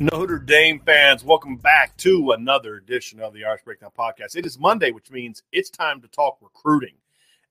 [0.00, 4.34] Notre Dame fans, welcome back to another edition of the Irish Breakdown Podcast.
[4.34, 6.94] It is Monday, which means it's time to talk recruiting.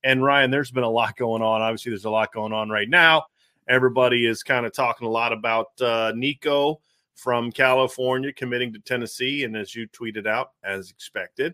[0.04, 1.62] And Ryan, there's been a lot going on.
[1.62, 3.26] Obviously, there's a lot going on right now.
[3.68, 6.82] Everybody is kind of talking a lot about uh, Nico
[7.14, 9.44] from California committing to Tennessee.
[9.44, 11.54] And as you tweeted out, as expected,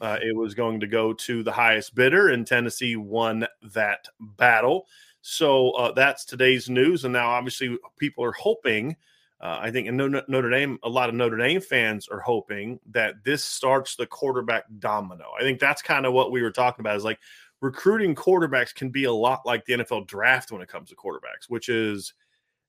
[0.00, 4.86] uh, it was going to go to the highest bidder, and Tennessee won that battle.
[5.22, 7.02] So uh, that's today's news.
[7.04, 8.94] And now, obviously, people are hoping–
[9.40, 13.16] uh, I think in Notre Dame, a lot of Notre Dame fans are hoping that
[13.22, 15.26] this starts the quarterback domino.
[15.38, 16.96] I think that's kind of what we were talking about.
[16.96, 17.20] Is like
[17.60, 21.48] recruiting quarterbacks can be a lot like the NFL draft when it comes to quarterbacks,
[21.48, 22.14] which is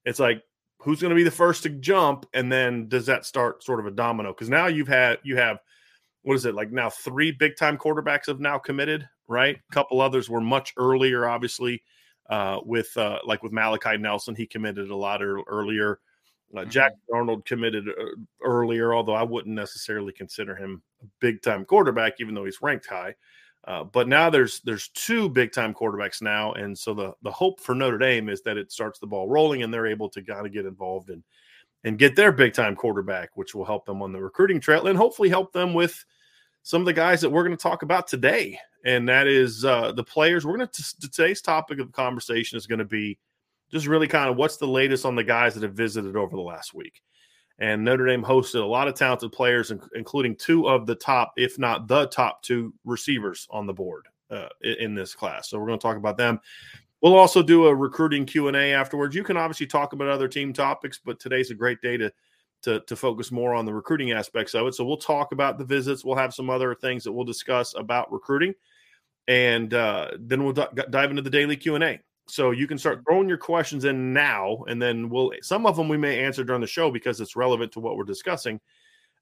[0.03, 0.43] it's like
[0.79, 3.85] who's going to be the first to jump, and then does that start sort of
[3.85, 4.33] a domino?
[4.33, 5.59] Because now you've had you have
[6.23, 9.55] what is it like now three big time quarterbacks have now committed, right?
[9.55, 11.81] A couple others were much earlier, obviously.
[12.29, 15.99] Uh, with uh, like with Malachi Nelson, he committed a lot earlier.
[16.55, 16.69] Uh, mm-hmm.
[16.69, 18.05] Jack Arnold committed uh,
[18.41, 22.87] earlier, although I wouldn't necessarily consider him a big time quarterback, even though he's ranked
[22.87, 23.15] high.
[23.65, 27.59] Uh, but now there's there's two big time quarterbacks now, and so the the hope
[27.59, 30.45] for Notre Dame is that it starts the ball rolling and they're able to kind
[30.45, 31.21] of get involved and
[31.83, 34.97] and get their big time quarterback, which will help them on the recruiting trail and
[34.97, 36.05] hopefully help them with
[36.63, 38.57] some of the guys that we're going to talk about today.
[38.85, 40.45] And that is uh, the players.
[40.45, 43.17] We're going to today's topic of conversation is going to be
[43.71, 46.41] just really kind of what's the latest on the guys that have visited over the
[46.41, 47.01] last week.
[47.59, 51.57] And Notre Dame hosted a lot of talented players, including two of the top, if
[51.57, 55.49] not the top two receivers on the board uh, in this class.
[55.49, 56.39] So we're going to talk about them.
[57.01, 59.15] We'll also do a recruiting Q and A afterwards.
[59.15, 62.11] You can obviously talk about other team topics, but today's a great day to,
[62.63, 64.73] to to focus more on the recruiting aspects of it.
[64.73, 66.03] So we'll talk about the visits.
[66.03, 68.55] We'll have some other things that we'll discuss about recruiting,
[69.27, 71.99] and uh, then we'll d- dive into the daily Q and A.
[72.29, 75.87] So you can start throwing your questions in now, and then we'll some of them
[75.87, 78.59] we may answer during the show because it's relevant to what we're discussing.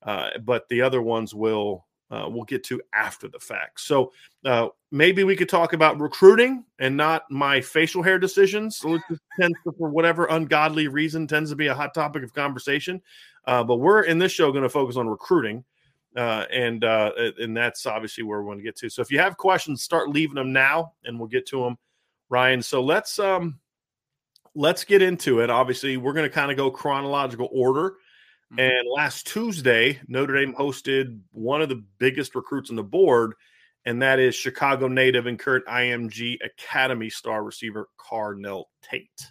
[0.03, 3.81] Uh, but the other ones will uh, we'll get to after the fact.
[3.81, 4.11] So
[4.43, 9.01] uh, maybe we could talk about recruiting and not my facial hair decisions, which
[9.39, 13.01] tends to, for whatever ungodly reason tends to be a hot topic of conversation.
[13.45, 15.63] Uh, but we're in this show going to focus on recruiting.
[16.15, 18.89] Uh, and uh, and that's obviously where we want to get to.
[18.89, 21.77] So if you have questions, start leaving them now, and we'll get to them
[22.29, 22.61] Ryan.
[22.61, 23.59] So let's um
[24.55, 25.49] let's get into it.
[25.49, 27.95] Obviously, we're going to kind of go chronological order.
[28.51, 28.59] Mm-hmm.
[28.59, 33.33] And last Tuesday, Notre Dame hosted one of the biggest recruits on the board,
[33.85, 39.29] and that is Chicago native and current IMG Academy star receiver Carnell Tate.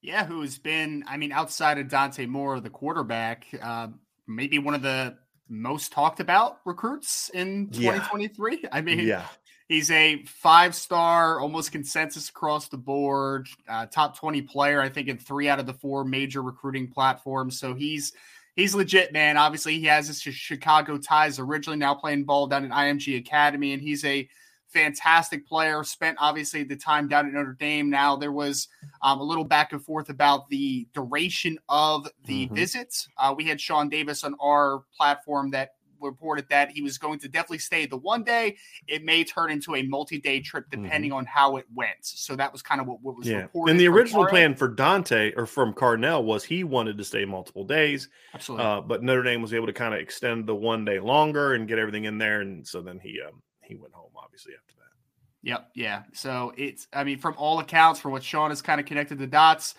[0.00, 3.88] Yeah, who's been, I mean, outside of Dante Moore, the quarterback, uh,
[4.28, 5.18] maybe one of the
[5.48, 8.60] most talked about recruits in 2023.
[8.62, 8.68] Yeah.
[8.70, 9.24] I mean, yeah.
[9.68, 15.08] He's a five star, almost consensus across the board, uh, top 20 player, I think,
[15.08, 17.60] in three out of the four major recruiting platforms.
[17.60, 18.14] So he's
[18.56, 19.36] he's legit, man.
[19.36, 23.82] Obviously, he has his Chicago ties originally, now playing ball down at IMG Academy, and
[23.82, 24.26] he's a
[24.68, 25.84] fantastic player.
[25.84, 27.90] Spent obviously the time down at Notre Dame.
[27.90, 28.68] Now there was
[29.02, 32.54] um, a little back and forth about the duration of the mm-hmm.
[32.54, 33.08] visits.
[33.18, 37.28] Uh, we had Sean Davis on our platform that reported that he was going to
[37.28, 38.56] definitely stay the one day.
[38.86, 40.82] It may turn into a multi-day trip mm-hmm.
[40.82, 41.18] depending mm-hmm.
[41.18, 41.98] on how it went.
[42.02, 43.42] So that was kind of what, what was yeah.
[43.42, 43.72] reported.
[43.72, 47.64] And the original plan for Dante or from Carnell was he wanted to stay multiple
[47.64, 48.08] days.
[48.34, 48.66] Absolutely.
[48.66, 51.68] Uh, but Notre Dame was able to kind of extend the one day longer and
[51.68, 55.48] get everything in there, and so then he um, he went home obviously after that.
[55.48, 55.68] Yep.
[55.74, 56.02] Yeah.
[56.12, 59.26] So it's, I mean, from all accounts, from what Sean has kind of connected the
[59.26, 59.74] dots,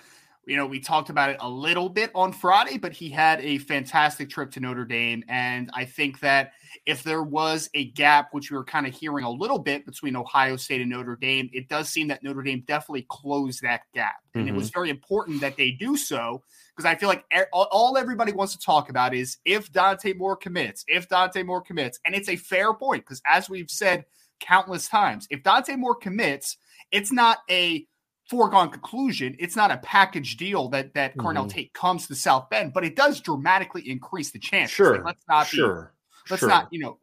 [0.49, 3.59] you know, we talked about it a little bit on Friday, but he had a
[3.59, 5.23] fantastic trip to Notre Dame.
[5.29, 6.53] And I think that
[6.87, 10.15] if there was a gap, which we were kind of hearing a little bit between
[10.15, 14.15] Ohio State and Notre Dame, it does seem that Notre Dame definitely closed that gap.
[14.33, 14.55] And mm-hmm.
[14.55, 14.79] it was mm-hmm.
[14.79, 16.41] very important that they do so
[16.75, 20.83] because I feel like all everybody wants to talk about is if Dante Moore commits,
[20.87, 21.99] if Dante Moore commits.
[22.05, 24.05] And it's a fair point because as we've said
[24.39, 26.57] countless times, if Dante Moore commits,
[26.91, 27.85] it's not a
[28.29, 29.35] foregone conclusion.
[29.39, 31.27] It's not a package deal that that mm-hmm.
[31.27, 34.69] Carnell Tate comes to South Bend, but it does dramatically increase the chance.
[34.69, 35.93] Sure, like, let's not sure.
[36.27, 36.49] Be, let's sure.
[36.49, 36.97] not you know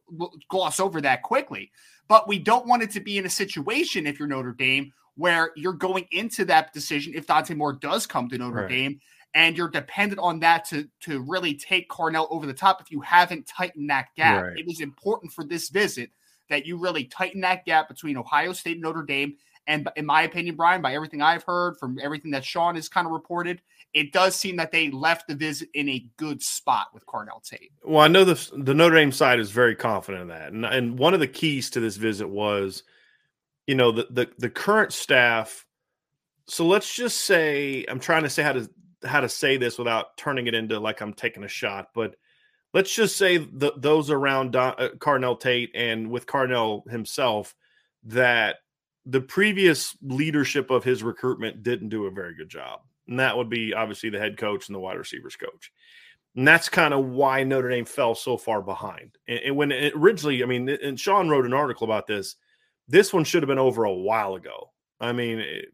[0.48, 1.70] gloss over that quickly.
[2.08, 5.50] But we don't want it to be in a situation if you're Notre Dame where
[5.56, 8.68] you're going into that decision if Dante Moore does come to Notre right.
[8.68, 9.00] Dame
[9.34, 13.00] and you're dependent on that to to really take Carnell over the top if you
[13.00, 14.44] haven't tightened that gap.
[14.44, 14.58] Right.
[14.58, 16.10] It was important for this visit
[16.48, 19.36] that you really tighten that gap between Ohio State and Notre Dame
[19.66, 23.06] and in my opinion, Brian, by everything I've heard from everything that Sean has kind
[23.06, 23.60] of reported,
[23.94, 27.72] it does seem that they left the visit in a good spot with Carnell Tate.
[27.84, 30.98] Well, I know the the Notre Dame side is very confident in that, and and
[30.98, 32.82] one of the keys to this visit was,
[33.66, 35.64] you know, the the, the current staff.
[36.48, 38.70] So let's just say I'm trying to say how to
[39.04, 42.16] how to say this without turning it into like I'm taking a shot, but
[42.72, 47.54] let's just say the, those around Don, uh, Carnell Tate and with Carnell himself
[48.04, 48.56] that
[49.06, 52.80] the previous leadership of his recruitment didn't do a very good job.
[53.08, 55.72] And that would be obviously the head coach and the wide receivers coach.
[56.34, 59.16] And that's kind of why Notre Dame fell so far behind.
[59.28, 62.36] And, and when it originally, I mean, and Sean wrote an article about this.
[62.88, 64.72] This one should have been over a while ago.
[65.00, 65.68] I mean, it,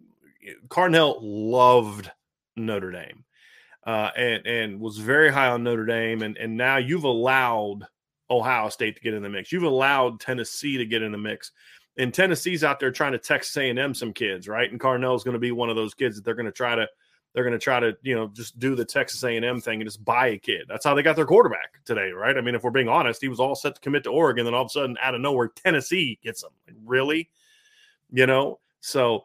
[0.68, 2.10] Carnell loved
[2.56, 3.24] Notre Dame
[3.86, 7.86] uh, and and was very high on Notre Dame, and and now you've allowed
[8.30, 9.52] Ohio State to get in the mix.
[9.52, 11.52] You've allowed Tennessee to get in the mix
[11.98, 14.70] and Tennessee's out there trying to Texas A&M some kids, right?
[14.70, 16.88] And Carnell's going to be one of those kids that they're going to try to
[17.32, 20.04] they're going to try to you know just do the Texas A&M thing and just
[20.04, 20.66] buy a kid.
[20.68, 22.36] That's how they got their quarterback today, right?
[22.36, 24.54] I mean, if we're being honest, he was all set to commit to Oregon, then
[24.54, 26.50] all of a sudden, out of nowhere, Tennessee gets him.
[26.66, 27.30] Like, really,
[28.12, 28.60] you know?
[28.80, 29.24] So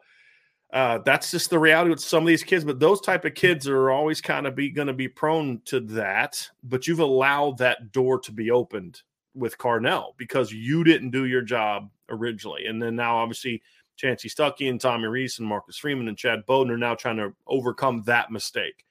[0.72, 2.64] uh, that's just the reality with some of these kids.
[2.64, 5.80] But those type of kids are always kind of be going to be prone to
[5.80, 6.48] that.
[6.62, 9.02] But you've allowed that door to be opened
[9.34, 12.66] with Carnell because you didn't do your job originally.
[12.66, 13.62] And then now, obviously,
[13.98, 17.34] Chansi Stuckey and Tommy Rees and Marcus Freeman and Chad Bowden are now trying to
[17.46, 18.84] overcome that mistake.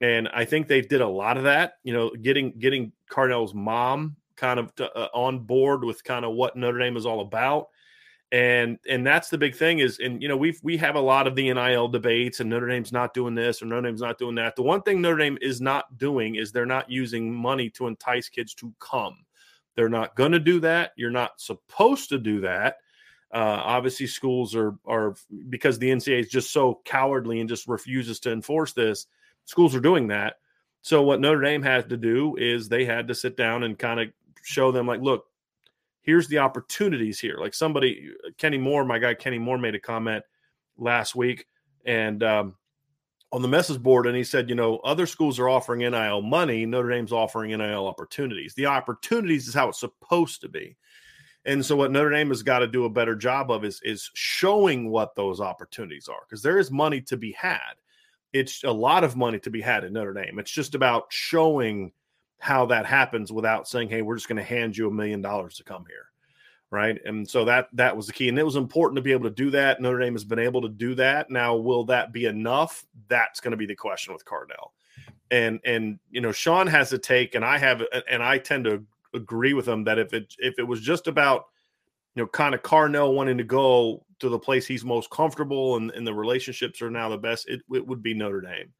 [0.00, 4.16] And I think they did a lot of that, you know, getting getting Carnell's mom
[4.36, 7.68] kind of to, uh, on board with kind of what Notre Dame is all about.
[8.32, 11.26] And and that's the big thing is, and you know, we've we have a lot
[11.26, 14.34] of the NIL debates, and Notre Dame's not doing this or Notre Dame's not doing
[14.34, 14.56] that.
[14.56, 18.28] The one thing Notre Dame is not doing is they're not using money to entice
[18.28, 19.23] kids to come.
[19.76, 20.92] They're not going to do that.
[20.96, 22.78] You're not supposed to do that.
[23.32, 25.16] Uh, obviously, schools are are
[25.48, 29.06] because the NCAA is just so cowardly and just refuses to enforce this.
[29.44, 30.36] Schools are doing that.
[30.82, 34.00] So what Notre Dame had to do is they had to sit down and kind
[34.00, 34.08] of
[34.42, 35.24] show them like, look,
[36.02, 37.38] here's the opportunities here.
[37.40, 40.24] Like somebody, Kenny Moore, my guy Kenny Moore made a comment
[40.76, 41.46] last week,
[41.84, 42.54] and um,
[43.32, 46.66] on the message board and he said, you know, other schools are offering NIL money,
[46.66, 48.54] Notre Dame's offering NIL opportunities.
[48.54, 50.76] The opportunities is how it's supposed to be.
[51.44, 54.10] And so what Notre Dame has got to do a better job of is is
[54.14, 57.74] showing what those opportunities are because there is money to be had.
[58.32, 60.38] It's a lot of money to be had in Notre Dame.
[60.38, 61.92] It's just about showing
[62.38, 65.56] how that happens without saying, "Hey, we're just going to hand you a million dollars
[65.56, 66.10] to come here."
[66.74, 67.00] Right?
[67.04, 69.34] And so that that was the key, and it was important to be able to
[69.34, 69.80] do that.
[69.80, 71.30] Notre Dame has been able to do that.
[71.30, 72.84] Now, will that be enough?
[73.08, 74.72] That's going to be the question with Carnell.
[75.30, 78.84] And and you know, Sean has a take, and I have, and I tend to
[79.14, 81.46] agree with him that if it if it was just about
[82.16, 85.92] you know kind of Carnell wanting to go to the place he's most comfortable and,
[85.92, 88.72] and the relationships are now the best, it, it would be Notre Dame.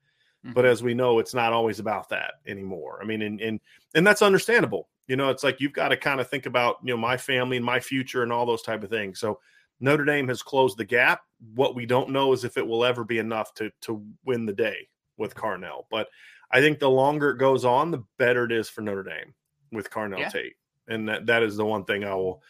[0.44, 0.52] Mm-hmm.
[0.52, 2.98] But as we know, it's not always about that anymore.
[3.02, 3.60] I mean, and and
[3.94, 6.92] and that's understandable you know, it's like you've got to kind of think about, you
[6.94, 9.20] know, my family and my future and all those type of things.
[9.20, 9.38] So
[9.80, 11.22] Notre Dame has closed the gap.
[11.54, 14.52] What we don't know is if it will ever be enough to to win the
[14.52, 15.84] day with Carnell.
[15.90, 16.08] But
[16.50, 19.34] I think the longer it goes on, the better it is for Notre Dame
[19.72, 20.28] with Carnell yeah.
[20.28, 20.54] Tate.
[20.88, 22.42] And that that is the one thing I will,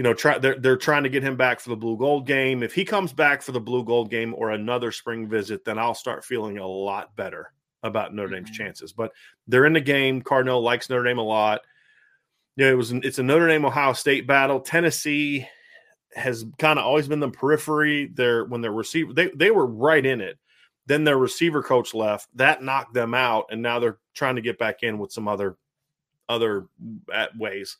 [0.00, 2.62] you know, try they're they're trying to get him back for the blue gold game.
[2.62, 5.92] If he comes back for the blue gold game or another spring visit, then I'll
[5.92, 7.52] start feeling a lot better
[7.82, 8.54] about Notre Dame's mm-hmm.
[8.54, 8.94] chances.
[8.94, 9.12] But
[9.46, 10.22] they're in the game.
[10.22, 11.60] Carnell likes Notre Dame a lot
[12.56, 12.92] Yeah, it was.
[12.92, 14.60] It's a Notre Dame Ohio State battle.
[14.60, 15.46] Tennessee
[16.14, 18.06] has kind of always been the periphery.
[18.06, 20.38] There when their receiver they they were right in it.
[20.86, 22.26] Then their receiver coach left.
[22.36, 25.58] That knocked them out, and now they're trying to get back in with some other
[26.26, 26.68] other
[27.36, 27.76] ways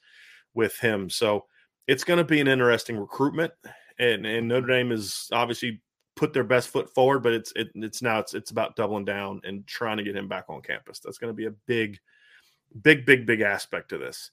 [0.52, 1.08] with him.
[1.08, 1.46] So
[1.90, 3.52] it's going to be an interesting recruitment,
[3.98, 5.82] and and Notre Dame is obviously
[6.14, 9.40] put their best foot forward, but it's it, it's now it's it's about doubling down
[9.42, 11.00] and trying to get him back on campus.
[11.00, 11.98] That's going to be a big,
[12.80, 14.30] big, big, big aspect to this.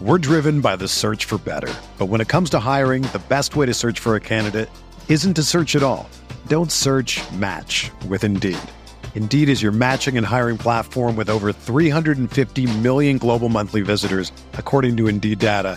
[0.00, 3.56] We're driven by the search for better, but when it comes to hiring, the best
[3.56, 4.70] way to search for a candidate
[5.08, 6.08] isn't to search at all.
[6.46, 7.20] Don't search.
[7.32, 8.58] Match with Indeed.
[9.16, 14.96] Indeed is your matching and hiring platform with over 350 million global monthly visitors, according
[14.98, 15.76] to Indeed data,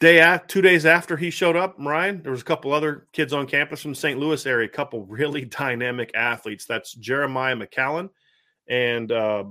[0.00, 3.32] Day after, two days after he showed up, Ryan, there was a couple other kids
[3.32, 4.18] on campus from St.
[4.18, 6.66] Louis area, a couple really dynamic athletes.
[6.66, 8.10] That's Jeremiah McCallum
[8.68, 9.44] and uh,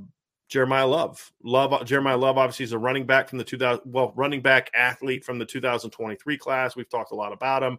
[0.48, 1.34] Jeremiah Love.
[1.44, 5.26] Love Jeremiah Love obviously is a running back from the 2000 well running back athlete
[5.26, 6.76] from the 2023 class.
[6.78, 7.78] We've talked a lot about him.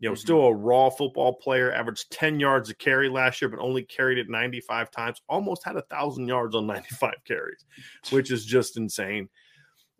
[0.00, 0.20] You know, mm-hmm.
[0.20, 4.18] still a raw football player, averaged 10 yards a carry last year, but only carried
[4.18, 7.64] it 95 times, almost had a thousand yards on 95 carries,
[8.10, 9.28] which is just insane.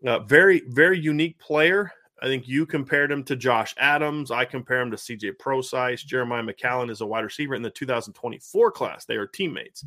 [0.06, 1.92] Uh, very, very unique player.
[2.20, 4.30] I think you compared him to Josh Adams.
[4.30, 6.02] I compare him to CJ Prosise.
[6.02, 9.04] Jeremiah McCallum is a wide receiver in the 2024 class.
[9.04, 9.84] They are teammates.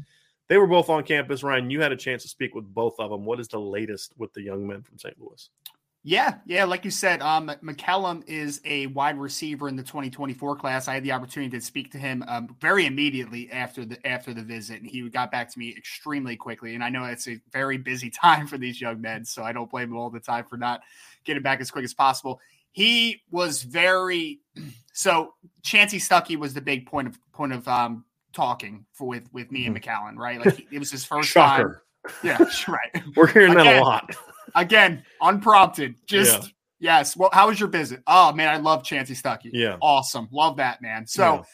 [0.47, 1.43] They were both on campus.
[1.43, 3.25] Ryan, you had a chance to speak with both of them.
[3.25, 5.15] What is the latest with the young men from St.
[5.19, 5.49] Louis?
[6.03, 10.87] Yeah, yeah, like you said, um, McCallum is a wide receiver in the 2024 class.
[10.87, 14.41] I had the opportunity to speak to him um, very immediately after the after the
[14.41, 16.73] visit, and he got back to me extremely quickly.
[16.73, 19.69] And I know it's a very busy time for these young men, so I don't
[19.69, 20.81] blame him all the time for not
[21.25, 22.39] getting back as quick as possible.
[22.71, 24.39] He was very
[24.93, 25.33] so.
[25.63, 29.65] Chansi Stuckey was the big point of point of um, talking for with with me
[29.65, 30.17] and mm-hmm.
[30.17, 30.43] Right?
[30.43, 31.83] Like it was his first Shocker.
[32.03, 32.17] time.
[32.23, 32.37] Yeah,
[32.67, 33.03] right.
[33.15, 34.15] We're hearing again, that a lot.
[34.55, 35.95] again, unprompted.
[36.07, 36.41] Just
[36.79, 36.99] yeah.
[36.99, 37.15] yes.
[37.15, 38.01] Well, how was your visit?
[38.07, 39.51] Oh man, I love Chansi Stuckey.
[39.53, 40.27] Yeah, awesome.
[40.31, 41.05] Love that man.
[41.05, 41.45] So.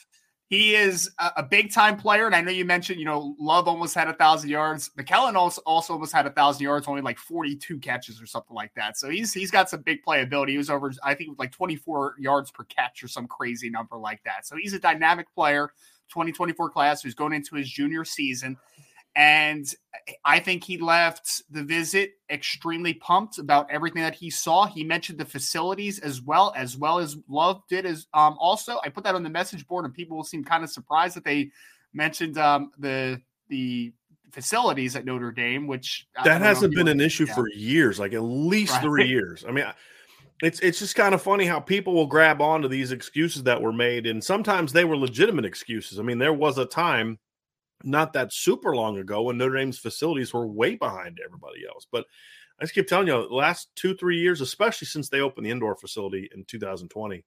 [0.50, 3.94] He is a, big time player, and I know you mentioned, you know, Love almost
[3.94, 4.90] had a thousand yards.
[4.98, 8.56] McCallum also, also almost had a thousand yards, only like forty two catches or something
[8.56, 8.98] like that.
[8.98, 10.50] So he's he's got some big playability.
[10.52, 13.98] He was over, I think, like twenty four yards per catch or some crazy number
[13.98, 14.48] like that.
[14.48, 15.72] So he's a dynamic player.
[16.10, 18.56] 2024 class who's going into his junior season.
[19.18, 19.68] And
[20.24, 24.68] I think he left the visit extremely pumped about everything that he saw.
[24.68, 27.88] He mentioned the facilities as well, as well as Love did.
[27.88, 30.70] As um, also, I put that on the message board, and people seem kind of
[30.70, 31.50] surprised that they
[31.94, 33.20] mentioned um, the
[33.50, 33.92] the
[34.32, 37.34] facilities at Notre Dame, which that hasn't been an issue yeah.
[37.34, 38.82] for years, like at least right.
[38.84, 39.44] three years.
[39.48, 39.66] I mean,
[40.44, 43.74] it's it's just kind of funny how people will grab onto these excuses that were
[43.74, 46.00] made, and sometimes they were legitimate excuses.
[46.00, 47.18] I mean, there was a time
[47.84, 51.86] not that super long ago when Notre Dame's facilities were way behind everybody else.
[51.92, 52.06] But
[52.60, 55.52] I just keep telling you, the last two three years, especially since they opened the
[55.52, 57.24] indoor facility in 2020.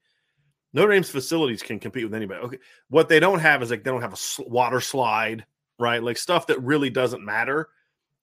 [0.73, 2.41] Notre Dame's facilities can compete with anybody.
[2.41, 5.45] Okay, what they don't have is like they don't have a water slide,
[5.79, 6.03] right?
[6.03, 7.69] Like stuff that really doesn't matter.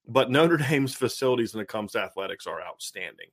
[0.07, 3.27] But Notre Dame's facilities, when it comes to athletics, are outstanding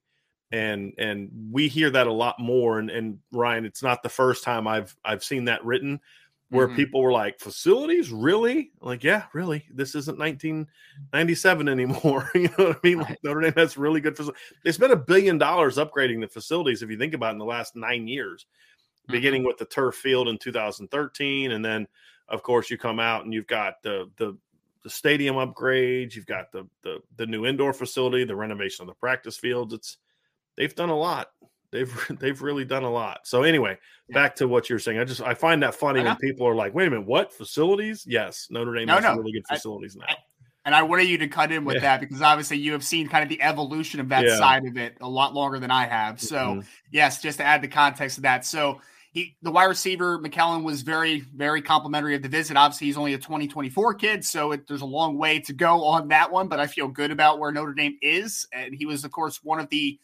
[0.54, 4.44] and and we hear that a lot more and, and ryan it's not the first
[4.44, 6.00] time i've i've seen that written
[6.50, 6.76] where mm-hmm.
[6.76, 12.76] people were like facilities really like yeah really this isn't 1997 anymore you know what
[12.76, 16.20] i mean like notre dame has really good facilities they spent a billion dollars upgrading
[16.20, 18.46] the facilities if you think about it in the last nine years
[19.08, 19.48] beginning mm-hmm.
[19.48, 21.86] with the turf field in 2013, and then
[22.28, 24.36] of course you come out and you've got the the
[24.82, 28.94] the stadium upgrades, you've got the the the new indoor facility, the renovation of the
[28.94, 29.74] practice fields.
[29.74, 29.98] It's
[30.56, 31.28] they've done a lot.
[31.75, 33.26] They've they've really done a lot.
[33.26, 33.76] So anyway,
[34.09, 34.14] yeah.
[34.14, 34.99] back to what you're saying.
[34.99, 38.04] I just I find that funny when people are like, "Wait a minute, what facilities?"
[38.07, 39.16] Yes, Notre Dame no, has no.
[39.16, 40.16] really good facilities I, now.
[40.64, 41.81] and I wanted you to cut in with yeah.
[41.81, 44.38] that because obviously you have seen kind of the evolution of that yeah.
[44.38, 46.21] side of it a lot longer than I have.
[46.21, 46.61] So mm-hmm.
[46.93, 48.47] yes, just to add the context of that.
[48.47, 52.57] So he the wide receiver McCallum was very very complimentary of the visit.
[52.57, 56.07] Obviously, he's only a 2024 kid, so it, there's a long way to go on
[56.09, 56.47] that one.
[56.47, 59.59] But I feel good about where Notre Dame is, and he was of course one
[59.59, 59.99] of the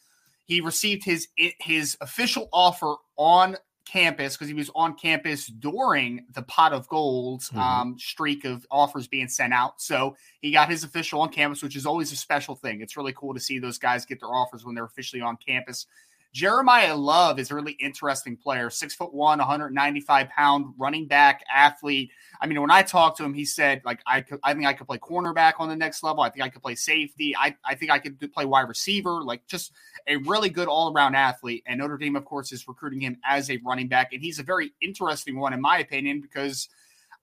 [0.50, 6.42] he received his his official offer on campus because he was on campus during the
[6.42, 7.58] pot of gold mm-hmm.
[7.60, 9.80] um, streak of offers being sent out.
[9.80, 12.80] So he got his official on campus, which is always a special thing.
[12.80, 15.86] It's really cool to see those guys get their offers when they're officially on campus.
[16.32, 22.12] Jeremiah Love is a really interesting player, six foot one, 195 pound running back athlete.
[22.40, 24.72] I mean, when I talked to him, he said, like, I could, I think I
[24.72, 26.22] could play cornerback on the next level.
[26.22, 27.34] I think I could play safety.
[27.36, 29.72] I, I think I could play wide receiver, like just
[30.06, 31.64] a really good all around athlete.
[31.66, 34.12] And Notre Dame, of course, is recruiting him as a running back.
[34.12, 36.68] And he's a very interesting one, in my opinion, because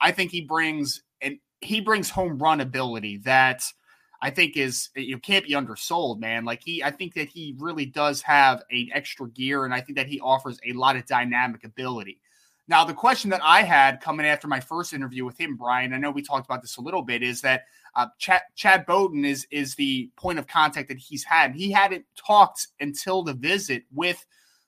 [0.02, 3.64] I think he brings and he brings home run ability that–
[4.21, 6.43] I think is you can't be undersold, man.
[6.43, 9.97] Like he, I think that he really does have an extra gear, and I think
[9.97, 12.19] that he offers a lot of dynamic ability.
[12.67, 15.97] Now, the question that I had coming after my first interview with him, Brian, I
[15.97, 19.47] know we talked about this a little bit, is that uh, Chad, Chad Bowden is
[19.51, 21.55] is the point of contact that he's had.
[21.55, 24.25] He hadn't talked until the visit with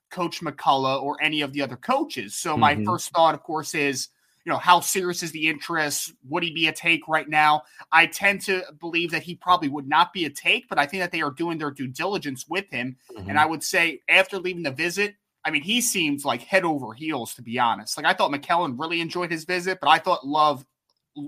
[0.09, 2.35] Coach McCullough or any of the other coaches.
[2.35, 2.61] So mm-hmm.
[2.61, 4.09] my first thought, of course, is
[4.45, 6.13] you know, how serious is the interest?
[6.27, 7.63] Would he be a take right now?
[7.91, 11.03] I tend to believe that he probably would not be a take, but I think
[11.03, 12.97] that they are doing their due diligence with him.
[13.11, 13.29] Mm-hmm.
[13.29, 15.15] And I would say after leaving the visit,
[15.45, 17.97] I mean, he seems like head over heels, to be honest.
[17.97, 20.65] Like I thought McCallum really enjoyed his visit, but I thought Love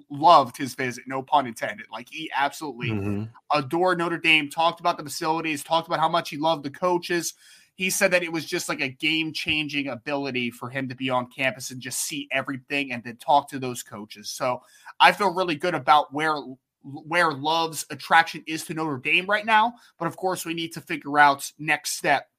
[0.10, 1.88] loved his visit, no pun intended.
[1.92, 3.24] Like he absolutely mm-hmm.
[3.52, 7.34] adored Notre Dame, talked about the facilities, talked about how much he loved the coaches
[7.82, 11.10] he said that it was just like a game changing ability for him to be
[11.10, 14.30] on campus and just see everything and then talk to those coaches.
[14.30, 14.62] So
[15.00, 16.36] I feel really good about where
[16.84, 19.74] where Love's attraction is to Notre Dame right now.
[19.98, 22.30] But of course, we need to figure out next step.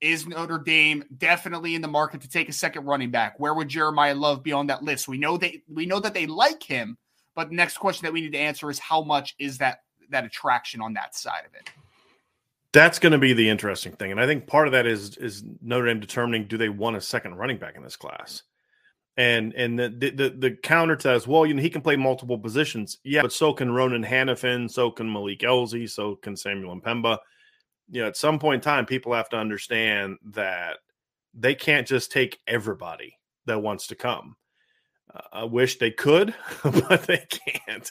[0.00, 3.38] Is Notre Dame definitely in the market to take a second running back?
[3.38, 5.06] Where would Jeremiah Love be on that list?
[5.06, 6.96] We know they we know that they like him,
[7.34, 10.24] but the next question that we need to answer is how much is that that
[10.24, 11.68] attraction on that side of it?
[12.78, 15.42] That's going to be the interesting thing, and I think part of that is is
[15.60, 18.44] Notre Dame determining do they want a second running back in this class,
[19.16, 21.96] and and the the, the counter to that is well, you know, he can play
[21.96, 26.80] multiple positions, yeah, but so can Ronan Hanafin, so can Malik Elzy, so can Samuel
[26.80, 27.18] M'Pemba.
[27.90, 30.76] You know, at some point in time, people have to understand that
[31.34, 34.36] they can't just take everybody that wants to come.
[35.12, 37.90] Uh, I wish they could, but they can't.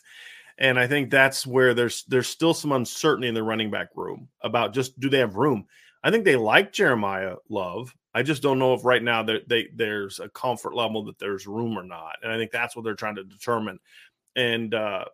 [0.59, 4.27] And I think that's where there's there's still some uncertainty in the running back room
[4.41, 5.65] about just do they have room.
[6.03, 7.93] I think they like Jeremiah Love.
[8.13, 11.45] I just don't know if right now they, they there's a comfort level that there's
[11.45, 12.15] room or not.
[12.23, 13.79] And I think that's what they're trying to determine.
[14.35, 15.05] And uh,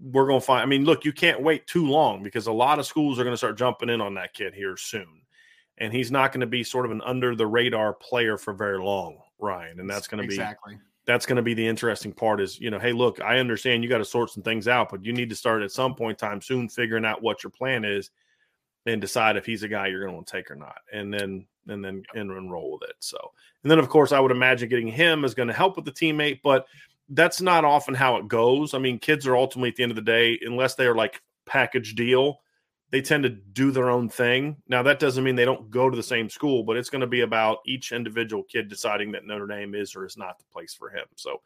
[0.00, 0.62] we're going to find.
[0.62, 3.32] I mean, look, you can't wait too long because a lot of schools are going
[3.32, 5.22] to start jumping in on that kid here soon,
[5.78, 8.78] and he's not going to be sort of an under the radar player for very
[8.78, 9.80] long, Ryan.
[9.80, 10.78] And that's going to be exactly.
[11.08, 13.88] That's going to be the interesting part is you know hey look i understand you
[13.88, 16.28] got to sort some things out but you need to start at some point in
[16.28, 18.10] time soon figuring out what your plan is
[18.84, 21.12] and decide if he's a guy you're going to want to take or not and
[21.12, 23.18] then and then and, and roll with it so.
[23.62, 25.92] And then of course i would imagine getting him is going to help with the
[25.92, 26.66] teammate but
[27.12, 28.74] that's not often how it goes.
[28.74, 31.22] I mean kids are ultimately at the end of the day unless they are like
[31.46, 32.40] package deal
[32.90, 34.56] they tend to do their own thing.
[34.66, 37.06] Now, that doesn't mean they don't go to the same school, but it's going to
[37.06, 40.74] be about each individual kid deciding that Notre Dame is or is not the place
[40.74, 41.04] for him.
[41.16, 41.42] So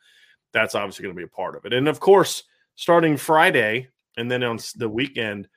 [0.53, 1.73] that's obviously going to be a part of it.
[1.73, 2.45] And of course,
[2.77, 5.49] starting Friday and then on the weekend,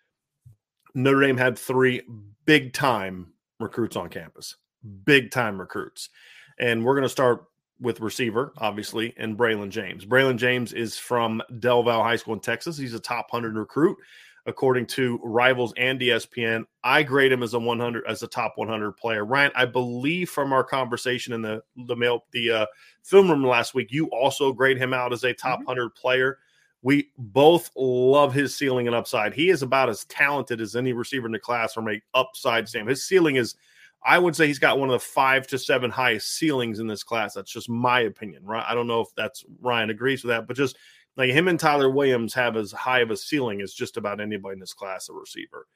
[0.96, 2.02] Notre Dame had three
[2.46, 4.56] big time recruits on campus,
[5.04, 6.10] big time recruits.
[6.58, 7.46] And we're going to start
[7.80, 10.06] with receiver, obviously, and Braylon James.
[10.06, 12.78] Braylon James is from Del Valle High School in Texas.
[12.78, 13.98] He's a top 100 recruit
[14.46, 16.66] according to Rivals and ESPN.
[16.84, 19.26] I grade him as a 100 as a top 100 player.
[19.26, 22.66] Ryan, I believe from our conversation in the the mail the uh,
[23.04, 25.68] film room last week, you also grade him out as a top mm-hmm.
[25.68, 26.40] 100 player.
[26.82, 29.34] We both love his ceiling and upside.
[29.34, 32.92] He is about as talented as any receiver in the class from a upside standpoint.
[32.92, 33.56] His ceiling is,
[34.04, 37.02] I would say, he's got one of the five to seven highest ceilings in this
[37.02, 37.34] class.
[37.34, 38.46] That's just my opinion.
[38.46, 38.64] Right?
[38.68, 40.78] I don't know if that's Ryan agrees with that, but just
[41.18, 44.54] like him and Tyler Williams have as high of a ceiling as just about anybody
[44.54, 45.68] in this class of receiver.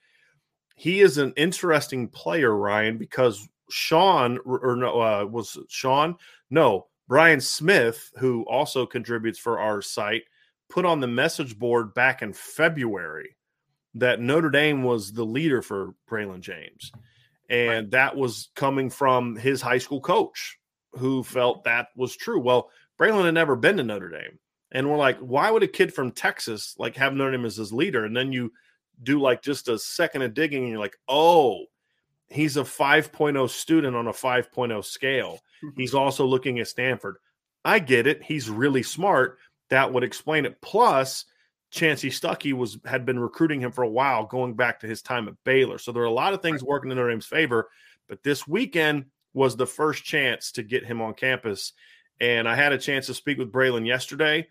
[0.75, 6.15] He is an interesting player, Ryan, because Sean or no uh, was Sean?
[6.49, 10.23] No, Brian Smith, who also contributes for our site,
[10.69, 13.35] put on the message board back in February
[13.95, 16.91] that Notre Dame was the leader for Braylon James.
[17.49, 17.91] And right.
[17.91, 20.59] that was coming from his high school coach
[20.93, 22.39] who felt that was true.
[22.39, 24.37] Well, Braylon had never been to Notre Dame.
[24.71, 27.73] And we're like, why would a kid from Texas like have Notre Dame as his
[27.73, 28.05] leader?
[28.05, 28.53] And then you
[29.01, 31.65] do like just a second of digging and you're like, oh,
[32.27, 35.39] he's a 5.0 student on a 5.0 scale.
[35.75, 37.17] he's also looking at Stanford.
[37.65, 38.23] I get it.
[38.23, 39.37] He's really smart.
[39.69, 40.61] That would explain it.
[40.61, 41.25] Plus,
[41.71, 45.27] Chansi Stuckey was had been recruiting him for a while, going back to his time
[45.27, 45.77] at Baylor.
[45.77, 47.69] So there are a lot of things working in Notre Dame's favor.
[48.07, 51.73] But this weekend was the first chance to get him on campus.
[52.19, 54.47] And I had a chance to speak with Braylon yesterday.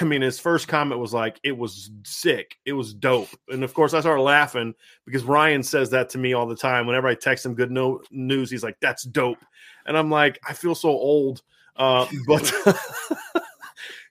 [0.00, 2.58] I mean, his first comment was like, it was sick.
[2.64, 3.28] It was dope.
[3.48, 4.74] And of course, I started laughing
[5.06, 6.86] because Ryan says that to me all the time.
[6.86, 9.44] Whenever I text him good no- news, he's like, that's dope.
[9.86, 11.42] And I'm like, I feel so old.
[11.76, 12.52] Uh, but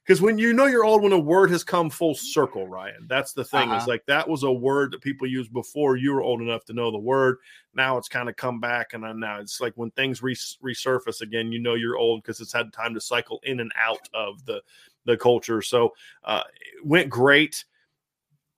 [0.10, 3.34] because when you know you're old, when a word has come full circle, Ryan, that's
[3.34, 3.70] the thing.
[3.70, 3.78] Uh-huh.
[3.78, 6.74] It's like that was a word that people used before you were old enough to
[6.74, 7.38] know the word.
[7.76, 11.52] Now it's kind of come back, and now it's like when things res- resurface again,
[11.52, 14.64] you know you're old because it's had time to cycle in and out of the
[15.06, 15.62] the culture.
[15.62, 17.66] So uh, it went great.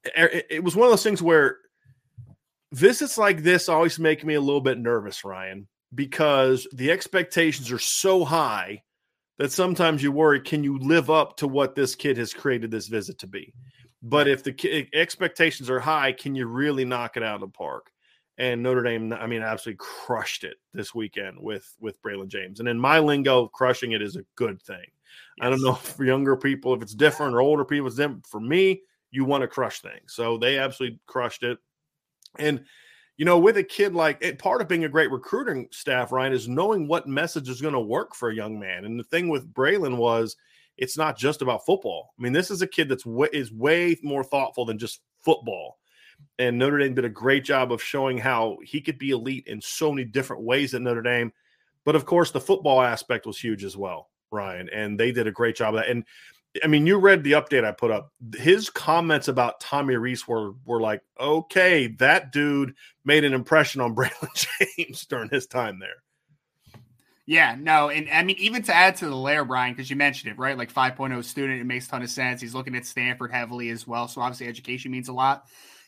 [0.04, 1.58] It, it was one of those things where
[2.72, 7.80] visits like this always make me a little bit nervous, Ryan, because the expectations are
[7.80, 8.84] so high
[9.38, 12.88] that sometimes you worry can you live up to what this kid has created this
[12.88, 13.52] visit to be
[14.04, 17.92] but if the expectations are high can you really knock it out of the park
[18.38, 22.60] and Notre Dame, I mean, absolutely crushed it this weekend with with Braylon James.
[22.60, 24.86] And in my lingo, crushing it is a good thing.
[25.38, 25.48] Yes.
[25.48, 28.26] I don't know for younger people if it's different or older people it's different.
[28.28, 31.58] For me, you want to crush things, so they absolutely crushed it.
[32.40, 32.64] And
[33.18, 36.34] you know, with a kid like it, part of being a great recruiting staff, Ryan,
[36.34, 38.86] is knowing what message is going to work for a young man.
[38.86, 40.36] And the thing with Braylon was,
[40.78, 42.14] it's not just about football.
[42.18, 45.78] I mean, this is a kid that's way, is way more thoughtful than just football.
[46.40, 49.62] And Notre Dame did a great job of showing how he could be elite in
[49.62, 51.32] so many different ways at Notre Dame.
[51.84, 54.70] But of course, the football aspect was huge as well, Ryan.
[54.70, 55.90] And they did a great job of that.
[55.90, 56.06] And
[56.64, 58.12] I mean, you read the update I put up.
[58.36, 63.96] His comments about Tommy Rees were were like, okay, that dude made an impression on
[63.96, 66.04] Braylon James during his time there.
[67.26, 70.34] Yeah, no, and I mean, even to add to the layer, Brian, because you mentioned
[70.34, 70.58] it, right?
[70.58, 72.42] Like 5.0 student, it makes a ton of sense.
[72.42, 74.10] He's looking at Stanford heavily as well.
[74.10, 75.46] So obviously, education means a lot.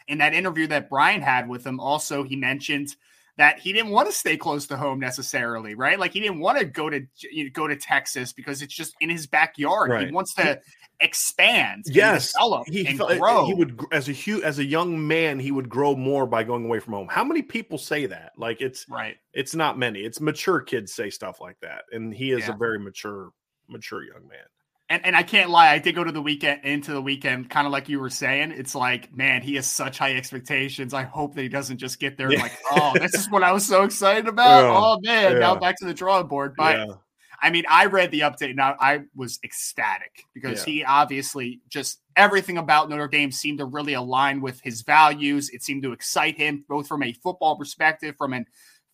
[0.08, 2.96] In that interview that Brian had with him, also, he mentioned–
[3.38, 6.00] that he didn't want to stay close to home necessarily, right?
[6.00, 8.96] Like he didn't want to go to you know, go to Texas because it's just
[9.02, 9.90] in his backyard.
[9.90, 10.08] Right.
[10.08, 10.60] He wants to
[11.00, 13.46] expand, yes, develop, he and felt, uh, grow.
[13.46, 16.80] He would, as a as a young man, he would grow more by going away
[16.80, 17.08] from home.
[17.10, 18.34] How many people say that?
[18.38, 19.18] Like it's right.
[19.34, 20.02] It's not many.
[20.02, 22.54] It's mature kids say stuff like that, and he is yeah.
[22.54, 23.32] a very mature,
[23.68, 24.46] mature young man
[24.94, 27.66] and, and I can't lie, I did go to the weekend into the weekend, kind
[27.66, 28.52] of like you were saying.
[28.52, 30.94] It's like, man, he has such high expectations.
[30.94, 32.44] I hope that he doesn't just get there yeah.
[32.44, 34.62] like, oh, this is what I was so excited about.
[34.62, 34.78] Yeah.
[34.78, 35.40] Oh man, yeah.
[35.40, 36.54] now back to the drawing board.
[36.56, 37.00] But
[37.42, 38.76] I mean, I read the update now.
[38.80, 44.42] I was ecstatic because he obviously just everything about Notre Dame seemed to really align
[44.42, 45.50] with his values.
[45.50, 48.46] It seemed to excite him both from a football perspective, from an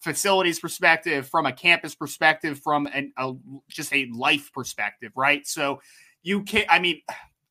[0.02, 3.34] facilities perspective, from a campus perspective, from an, a
[3.70, 5.46] just a life perspective, right?
[5.46, 5.82] So
[6.24, 6.68] you can't.
[6.70, 7.02] I mean,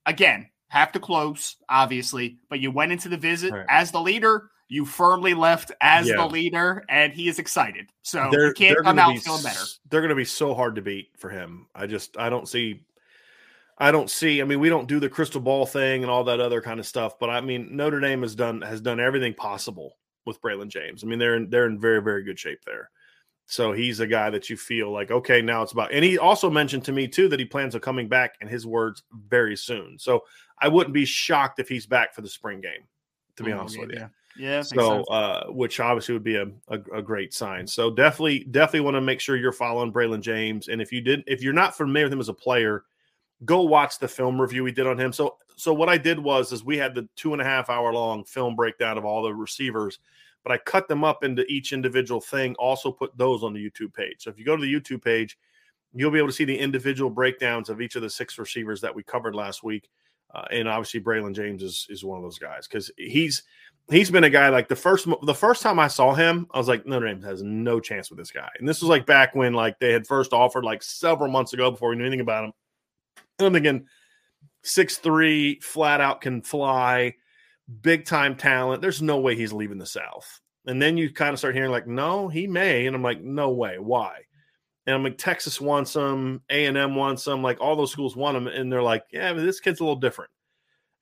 [0.06, 3.66] again, have to close, obviously, but you went into the visit right.
[3.68, 4.50] as the leader.
[4.70, 6.16] You firmly left as yeah.
[6.16, 7.90] the leader, and he is excited.
[8.02, 9.64] So they're, you can't come out feeling better.
[9.88, 11.68] They're going to be so hard to beat for him.
[11.74, 12.82] I just I don't see
[13.80, 14.42] I don't see.
[14.42, 16.86] I mean, we don't do the crystal ball thing and all that other kind of
[16.86, 19.96] stuff, but I mean, Notre Dame has done has done everything possible
[20.28, 21.02] with Braylon James.
[21.02, 22.90] I mean, they're in, they're in very very good shape there.
[23.46, 25.92] So he's a guy that you feel like okay, now it's about.
[25.92, 28.66] And he also mentioned to me too that he plans on coming back, in his
[28.66, 29.98] words, very soon.
[29.98, 30.24] So
[30.60, 32.84] I wouldn't be shocked if he's back for the spring game.
[33.36, 33.98] To be oh, honest yeah, with you.
[34.00, 34.08] Yeah.
[34.38, 34.62] Yeah.
[34.62, 37.66] So, uh, which obviously would be a, a, a, great sign.
[37.66, 40.68] So definitely, definitely want to make sure you're following Braylon James.
[40.68, 42.84] And if you did, if you're not familiar with him as a player,
[43.44, 45.12] go watch the film review we did on him.
[45.12, 47.92] So, so what I did was, is we had the two and a half hour
[47.92, 49.98] long film breakdown of all the receivers
[50.48, 52.54] but I cut them up into each individual thing.
[52.58, 54.16] Also, put those on the YouTube page.
[54.20, 55.38] So if you go to the YouTube page,
[55.92, 58.94] you'll be able to see the individual breakdowns of each of the six receivers that
[58.94, 59.88] we covered last week.
[60.34, 63.42] Uh, and obviously, Braylon James is is one of those guys because he's
[63.90, 66.68] he's been a guy like the first the first time I saw him, I was
[66.68, 68.48] like, Notre Dame has no chance with this guy.
[68.58, 71.70] And this was like back when like they had first offered like several months ago
[71.70, 72.52] before we knew anything about him.
[73.40, 73.86] I'm thinking
[74.62, 77.14] six three, flat out can fly
[77.82, 78.82] big time talent.
[78.82, 80.40] There's no way he's leaving the South.
[80.66, 82.86] And then you kind of start hearing like, no, he may.
[82.86, 83.78] And I'm like, no way.
[83.78, 84.20] Why?
[84.86, 88.16] And I'm like, Texas wants him, A and M wants him, like all those schools
[88.16, 90.30] want him, and they're like, yeah, but this kid's a little different.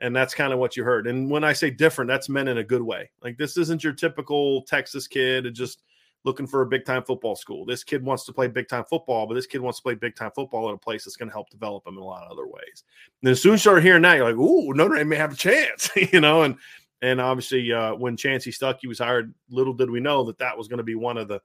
[0.00, 1.06] And that's kind of what you heard.
[1.06, 3.10] And when I say different, that's meant in a good way.
[3.22, 5.82] Like this isn't your typical Texas kid It just
[6.26, 7.64] looking for a big time football school.
[7.64, 10.16] This kid wants to play big time football, but this kid wants to play big
[10.16, 12.32] time football at a place that's going to help develop him in a lot of
[12.32, 12.82] other ways.
[13.22, 15.32] And as soon as you start hearing that, you're like, "Ooh, Notre Dame may have
[15.32, 16.42] a chance," you know.
[16.42, 16.56] And
[17.00, 20.78] and obviously, uh, when Stuckey was hired, little did we know that that was going
[20.78, 21.40] to be one of the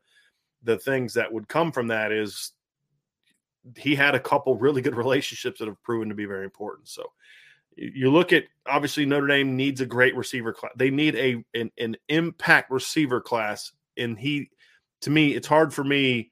[0.64, 2.52] the things that would come from that is
[3.78, 6.88] he had a couple really good relationships that have proven to be very important.
[6.88, 7.12] So
[7.76, 10.72] you look at obviously Notre Dame needs a great receiver class.
[10.76, 14.50] They need a an, an impact receiver class, and he
[15.02, 16.32] to me, it's hard for me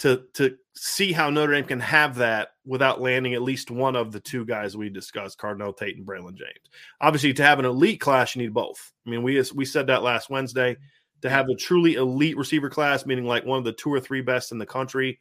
[0.00, 4.12] to to see how Notre Dame can have that without landing at least one of
[4.12, 6.70] the two guys we discussed, Carnell Tate and Braylon James.
[7.00, 8.92] Obviously, to have an elite class, you need both.
[9.06, 10.76] I mean, we we said that last Wednesday.
[11.22, 14.20] To have a truly elite receiver class, meaning like one of the two or three
[14.20, 15.18] best in the country,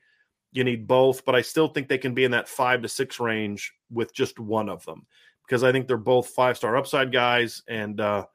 [0.51, 1.25] you need both.
[1.25, 4.39] But I still think they can be in that five to six range with just
[4.39, 5.07] one of them
[5.47, 7.63] because I think they're both five star upside guys.
[7.67, 8.25] And uh,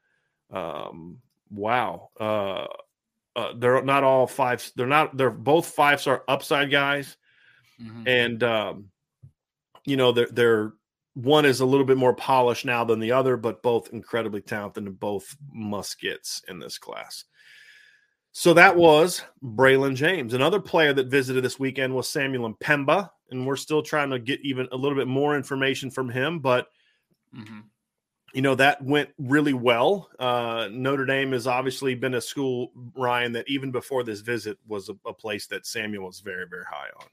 [0.50, 1.18] um,
[1.50, 2.66] wow, uh,
[3.34, 4.70] uh, they're not all five.
[4.76, 5.16] They're not.
[5.16, 7.16] They're both five star upside guys,
[7.80, 8.06] mm-hmm.
[8.06, 8.90] and um,
[9.84, 10.72] you know they're they're
[11.14, 14.84] one is a little bit more polished now than the other, but both incredibly talented
[14.84, 17.24] and both muskets in this class.
[18.32, 20.32] So that was Braylon James.
[20.32, 24.40] Another player that visited this weekend was Samuel M'Pemba, and we're still trying to get
[24.42, 26.38] even a little bit more information from him.
[26.38, 26.68] But
[27.34, 27.60] mm-hmm
[28.32, 30.10] you know that went really well.
[30.18, 34.88] Uh, Notre Dame has obviously been a school, Ryan, that even before this visit was
[34.88, 37.06] a, a, place that Samuel was very, very high on.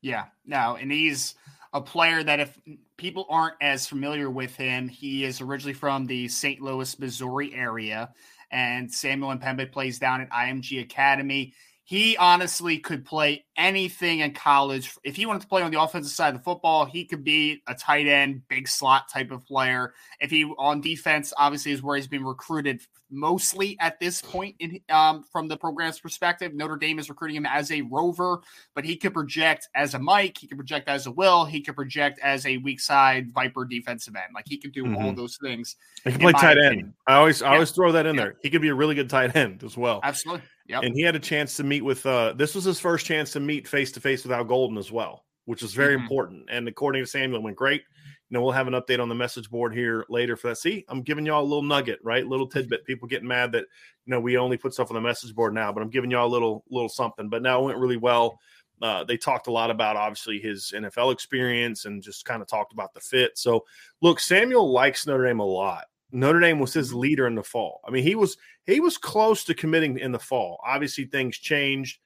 [0.00, 1.34] Yeah, no, and he's
[1.72, 2.58] a player that if
[2.96, 6.60] people aren't as familiar with him, he is originally from the St.
[6.60, 8.10] Louis, Missouri area,
[8.50, 11.52] and Samuel M'Pemba plays down at IMG Academy
[11.86, 14.92] he honestly could play anything in college.
[15.04, 17.62] If he wanted to play on the offensive side of the football, he could be
[17.68, 19.94] a tight end, big slot type of player.
[20.20, 24.80] If he on defense, obviously is where he's been recruited mostly at this point in
[24.90, 26.52] um, from the program's perspective.
[26.54, 28.40] Notre Dame is recruiting him as a rover,
[28.74, 31.76] but he could project as a Mike, he could project as a Will, he could
[31.76, 34.34] project as a weak side Viper defensive end.
[34.34, 34.96] Like he could do mm-hmm.
[34.96, 35.76] all those things.
[36.02, 36.86] He can play tight opinion.
[36.86, 36.94] end.
[37.06, 38.22] I always I always throw that in yeah.
[38.22, 38.36] there.
[38.42, 40.00] He could be a really good tight end as well.
[40.02, 40.42] Absolutely.
[40.68, 40.82] Yep.
[40.82, 43.40] And he had a chance to meet with uh this was his first chance to
[43.40, 46.02] meet face to face with Al Golden as well, which was very mm-hmm.
[46.02, 46.48] important.
[46.50, 47.82] And according to Samuel, went great.
[48.28, 50.56] You know, we'll have an update on the message board here later for that.
[50.56, 52.26] See, I'm giving y'all a little nugget, right?
[52.26, 52.84] Little tidbit.
[52.84, 53.66] People getting mad that
[54.04, 56.26] you know we only put stuff on the message board now, but I'm giving y'all
[56.26, 57.28] a little little something.
[57.28, 58.38] But now it went really well.
[58.82, 62.72] Uh, they talked a lot about obviously his NFL experience and just kind of talked
[62.72, 63.38] about the fit.
[63.38, 63.64] So,
[64.02, 65.84] look, Samuel likes Notre Dame a lot.
[66.12, 67.80] Notre Dame was his leader in the fall.
[67.86, 70.60] I mean, he was he was close to committing in the fall.
[70.64, 71.98] Obviously, things changed.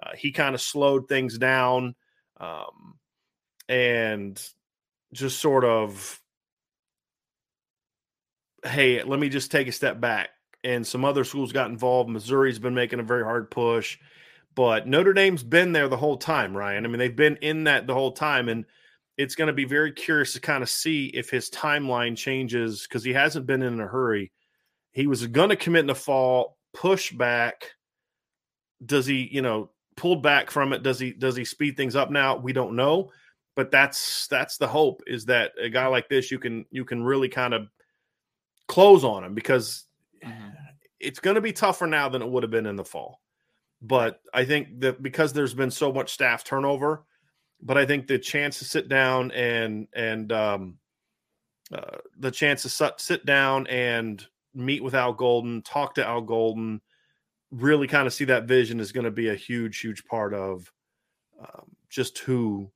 [0.00, 1.94] Uh, he kind of slowed things down,
[2.38, 2.98] um,
[3.68, 4.40] and
[5.12, 6.20] just sort of,
[8.64, 10.30] hey, let me just take a step back.
[10.62, 12.10] And some other schools got involved.
[12.10, 13.98] Missouri's been making a very hard push,
[14.54, 16.84] but Notre Dame's been there the whole time, Ryan.
[16.84, 18.66] I mean, they've been in that the whole time, and
[19.18, 23.02] it's going to be very curious to kind of see if his timeline changes because
[23.02, 24.30] he hasn't been in a hurry.
[24.92, 27.72] He was going to commit in the fall, push back.
[28.84, 30.84] Does he, you know, pulled back from it?
[30.84, 32.36] Does he does he speed things up now?
[32.36, 33.10] We don't know,
[33.56, 37.02] but that's that's the hope is that a guy like this you can you can
[37.02, 37.68] really kind of
[38.68, 39.84] close on him because
[40.24, 40.50] mm-hmm.
[41.00, 43.20] it's going to be tougher now than it would have been in the fall.
[43.82, 47.04] But I think that because there's been so much staff turnover,
[47.60, 50.78] but I think the chance to sit down and and um,
[51.72, 56.20] uh, the chance to sit sit down and meet with Al Golden, talk to Al
[56.20, 56.80] Golden,
[57.50, 60.70] really kind of see that vision is going to be a huge, huge part of
[61.40, 62.70] um, just who,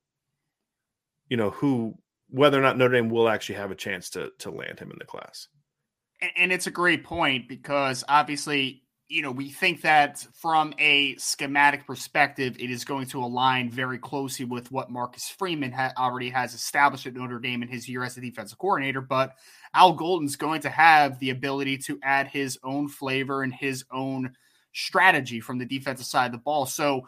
[1.29, 1.95] you know, who
[2.29, 4.99] whether or not Notre Dame will actually have a chance to to land him in
[4.99, 5.49] the class.
[6.37, 11.87] And it's a great point because obviously you know, we think that from a schematic
[11.87, 16.55] perspective, it is going to align very closely with what Marcus Freeman ha- already has
[16.55, 19.03] established at Notre Dame in his year as a defensive coordinator.
[19.03, 19.37] But
[19.75, 24.35] Al Golden's going to have the ability to add his own flavor and his own
[24.73, 26.65] strategy from the defensive side of the ball.
[26.65, 27.07] So,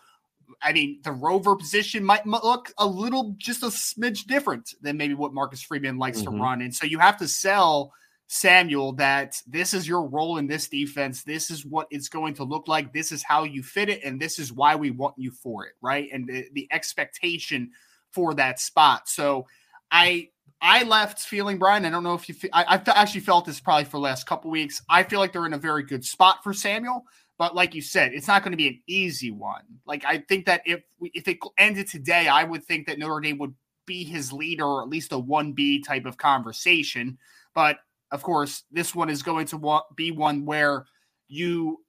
[0.63, 5.15] I mean, the rover position might look a little just a smidge different than maybe
[5.15, 6.37] what Marcus Freeman likes mm-hmm.
[6.37, 6.61] to run.
[6.61, 7.93] And so you have to sell
[8.35, 11.23] Samuel that this is your role in this defense.
[11.23, 12.93] This is what it's going to look like.
[12.93, 15.75] This is how you fit it, and this is why we want you for it,
[15.81, 16.09] right?
[16.13, 17.71] And the, the expectation
[18.11, 19.09] for that spot.
[19.09, 19.47] So
[19.93, 21.85] I I left feeling Brian.
[21.85, 22.35] I don't know if you.
[22.35, 24.83] Feel, I, have actually felt this probably for the last couple weeks.
[24.89, 27.05] I feel like they're in a very good spot for Samuel,
[27.39, 29.63] But like you said, it's not going to be an easy one.
[29.87, 33.39] Like I think that if if it ended today, I would think that Notre Dame
[33.39, 33.55] would
[33.87, 37.17] be his leader or at least a 1B type of conversation.
[37.55, 37.79] But
[38.11, 40.87] of course, this one is going to be one where
[41.29, 41.81] you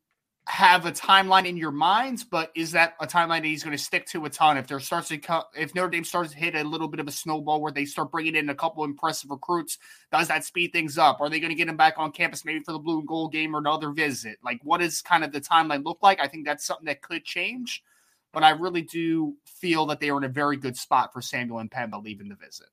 [0.48, 3.84] have a timeline in your minds, but is that a timeline that he's going to
[3.84, 4.58] stick to a ton?
[4.58, 7.08] If there starts to come, if Notre Dame starts to hit a little bit of
[7.08, 9.80] a snowball where they start bringing in a couple impressive recruits,
[10.12, 11.20] does that speed things up?
[11.20, 13.32] Are they going to get him back on campus maybe for the blue and gold
[13.32, 14.38] game or another visit?
[14.44, 16.20] Like, what is kind of the timeline look like?
[16.20, 17.84] I think that's something that could change,
[18.32, 21.64] but I really do feel that they are in a very good spot for Samuel
[21.64, 22.68] M'Pemba leaving the visit.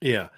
[0.00, 0.28] Yeah.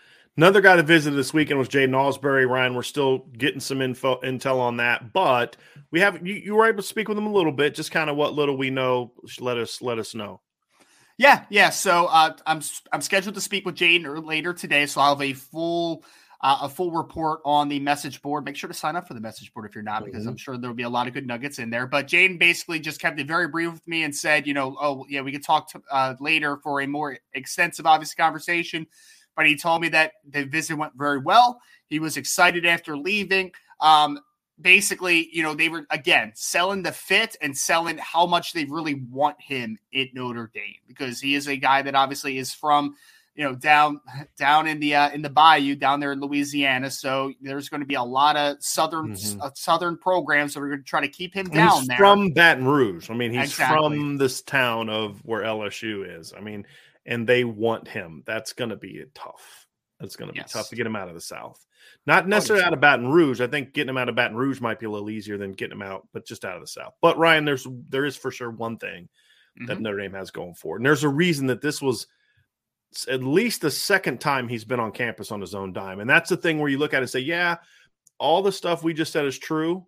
[0.41, 2.49] Another guy to visit this weekend was Jaiden Ausberry.
[2.49, 5.59] Ryan, we're still getting some info intel on that, but
[5.91, 8.09] we have you, you were able to speak with him a little bit, just kind
[8.09, 9.13] of what little we know.
[9.39, 10.41] Let us let us know.
[11.19, 11.69] Yeah, yeah.
[11.69, 15.35] So uh, I'm I'm scheduled to speak with Jaiden later today, so I'll have a
[15.35, 16.07] full
[16.41, 18.47] uh, a full report on the message board.
[18.47, 20.31] Make sure to sign up for the message board if you're not, because mm-hmm.
[20.31, 21.87] I'm sure there'll be a lot of good nuggets in there.
[21.87, 25.05] But Jaiden basically just kept it very brief with me and said, you know, oh
[25.07, 28.87] yeah, we could talk to, uh, later for a more extensive, obvious conversation
[29.37, 31.61] but he told me that the visit went very well.
[31.87, 33.53] He was excited after leaving.
[33.81, 34.21] Um,
[34.61, 38.95] basically, you know, they were again selling the fit and selling how much they really
[39.11, 42.95] want him at Notre Dame because he is a guy that obviously is from
[43.35, 44.01] you know down
[44.37, 46.91] down in the uh, in the bayou down there in Louisiana.
[46.91, 49.41] So there's going to be a lot of southern mm-hmm.
[49.41, 51.97] uh, southern programs that are going to try to keep him down there.
[51.97, 53.97] From Baton Rouge, I mean, he's exactly.
[53.97, 56.33] from this town of where LSU is.
[56.37, 56.67] I mean,
[57.07, 58.23] and they want him.
[58.27, 59.67] That's going to be tough.
[59.99, 61.65] That's going to be tough to get him out of the South.
[62.07, 63.41] Not necessarily out of Baton Rouge.
[63.41, 65.77] I think getting him out of Baton Rouge might be a little easier than getting
[65.77, 66.95] him out, but just out of the South.
[67.03, 69.67] But Ryan, there's there is for sure one thing mm-hmm.
[69.67, 72.07] that Notre Dame has going for, and there's a reason that this was
[73.09, 76.31] at least the second time he's been on campus on his own dime, and that's
[76.31, 77.57] the thing where you look at it and say, yeah,
[78.19, 79.87] all the stuff we just said is true,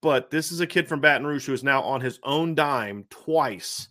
[0.00, 3.06] but this is a kid from Baton Rouge who is now on his own dime
[3.10, 3.88] twice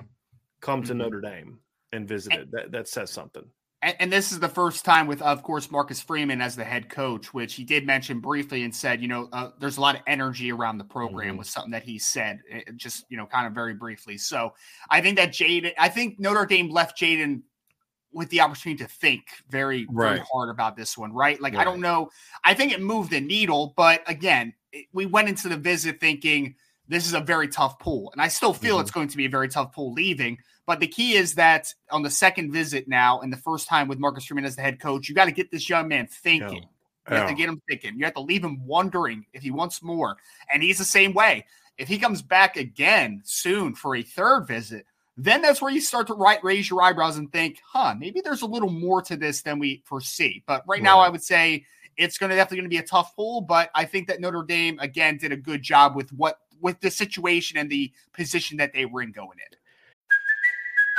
[0.60, 0.98] come to mm-hmm.
[0.98, 1.60] Notre Dame
[1.92, 2.40] and visited.
[2.40, 3.44] And, that that says something.
[3.84, 6.88] And, and, this is the first time with, of course, Marcus Freeman as the head
[6.88, 10.02] coach, which he did mention briefly and said, you know, uh, there's a lot of
[10.06, 11.38] energy around the program mm-hmm.
[11.38, 14.18] was something that he said, eh, just you know, kind of very briefly.
[14.18, 14.54] So
[14.90, 17.42] I think that Jaiden, I think Notre Dame left Jaiden
[18.14, 20.16] with the opportunity to think very, right.
[20.16, 21.42] very hard about this one, right?
[21.42, 21.62] Like right.
[21.62, 22.10] I don't know,
[22.44, 26.56] I think it moved the needle, but again, it, we went into the visit thinking
[26.88, 28.82] this is a very tough pool, and I still feel mm-hmm.
[28.82, 30.38] it's going to be a very tough pool leaving.
[30.72, 34.00] But the key is that on the second visit now, and the first time with
[34.00, 36.66] Marcus Freeman as the head coach, you got to get this young man thinking.
[37.10, 37.98] You have to get him thinking.
[37.98, 40.16] You have to leave him wondering if he wants more.
[40.50, 41.46] And he's the same way.
[41.78, 44.86] If he comes back again soon for a third visit,
[45.18, 48.42] then that's where you start to right, raise your eyebrows and think, huh, maybe there's
[48.42, 50.42] a little more to this than we foresee.
[50.48, 50.84] But right, right.
[50.84, 51.66] now, I would say
[51.98, 53.42] it's going to definitely going to be a tough pull.
[53.42, 56.92] But I think that Notre Dame again did a good job with what with the
[56.92, 59.58] situation and the position that they were in going in.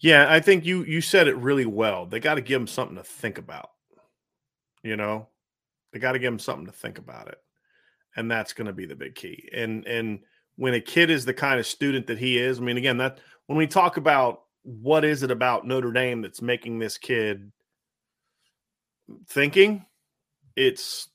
[0.00, 2.06] Yeah, I think you you said it really well.
[2.06, 3.70] They got to give them something to think about.
[4.82, 5.28] You know,
[5.92, 7.38] they got to give them something to think about it,
[8.16, 9.48] and that's going to be the big key.
[9.52, 10.20] And and
[10.56, 13.18] when a kid is the kind of student that he is, I mean, again, that
[13.46, 17.50] when we talk about what is it about Notre Dame that's making this kid
[19.26, 19.84] thinking,
[20.54, 21.08] it's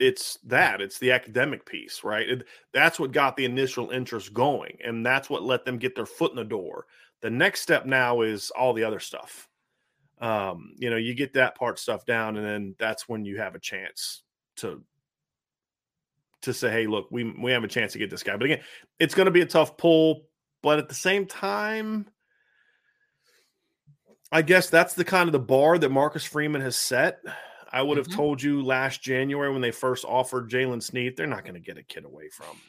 [0.00, 4.76] it's that it's the academic piece right it, that's what got the initial interest going
[4.84, 6.86] and that's what let them get their foot in the door
[7.24, 9.48] the next step now is all the other stuff.
[10.20, 13.54] Um, you know, you get that part stuff down, and then that's when you have
[13.54, 14.22] a chance
[14.56, 14.82] to
[16.42, 18.36] to say, hey, look, we we have a chance to get this guy.
[18.36, 18.60] But again,
[18.98, 20.26] it's going to be a tough pull,
[20.62, 22.10] but at the same time,
[24.30, 27.20] I guess that's the kind of the bar that Marcus Freeman has set.
[27.72, 28.16] I would have mm-hmm.
[28.16, 31.78] told you last January when they first offered Jalen Sneed, they're not going to get
[31.78, 32.60] a kid away from,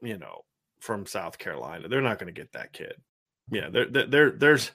[0.00, 0.44] you know,
[0.78, 1.88] from South Carolina.
[1.88, 2.94] They're not going to get that kid.
[3.50, 4.72] Yeah, there, there, there's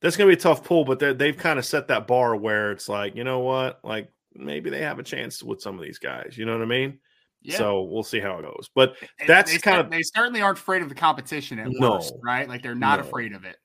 [0.00, 2.72] that's going to be a tough pull, but they've kind of set that bar where
[2.72, 5.98] it's like, you know what, like maybe they have a chance with some of these
[5.98, 6.36] guys.
[6.36, 6.98] You know what I mean?
[7.42, 7.58] Yeah.
[7.58, 8.70] So we'll see how it goes.
[8.74, 8.96] But
[9.26, 12.48] that's they, kind of they certainly aren't afraid of the competition at no, worst, right?
[12.48, 13.06] Like they're not no.
[13.06, 13.56] afraid of it.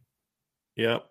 [0.75, 1.05] Yep.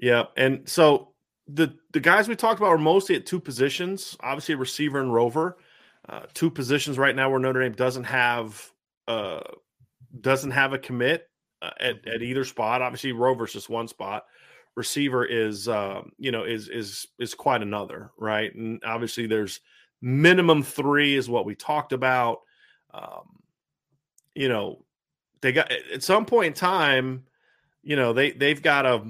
[0.00, 0.32] Yep.
[0.36, 1.14] And so
[1.46, 5.58] the the guys we talked about are mostly at two positions, obviously receiver and rover.
[6.08, 8.70] Uh, two positions right now where Notre Dame doesn't have
[9.06, 9.40] uh,
[10.20, 11.28] doesn't have a commit
[11.62, 12.82] uh, at, at either spot.
[12.82, 14.24] Obviously, rover's just one spot.
[14.74, 18.54] Receiver is um, you know is is is quite another, right?
[18.54, 19.60] And obviously, there's
[20.00, 22.40] minimum three is what we talked about.
[22.94, 23.40] Um,
[24.34, 24.84] you know,
[25.40, 27.24] they got at some point in time,
[27.82, 29.02] you know, they they've got a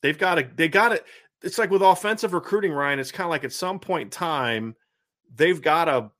[0.00, 1.04] they've got a they got it.
[1.42, 2.98] It's like with offensive recruiting, Ryan.
[2.98, 4.74] It's kind of like at some point in time,
[5.34, 6.10] they've got to.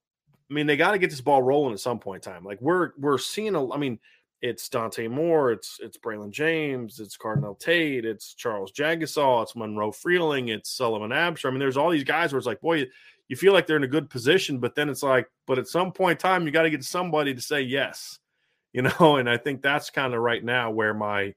[0.49, 2.43] I mean, they got to get this ball rolling at some point in time.
[2.43, 3.69] Like we're we're seeing a.
[3.71, 3.99] I mean,
[4.41, 9.91] it's Dante Moore, it's it's Braylon James, it's Carnell Tate, it's Charles Jagusah, it's Monroe
[9.91, 11.47] Freeling, it's Sullivan Absher.
[11.47, 12.85] I mean, there's all these guys where it's like, boy,
[13.27, 15.91] you feel like they're in a good position, but then it's like, but at some
[15.91, 18.19] point in time, you got to get somebody to say yes,
[18.73, 19.17] you know.
[19.17, 21.33] And I think that's kind of right now where my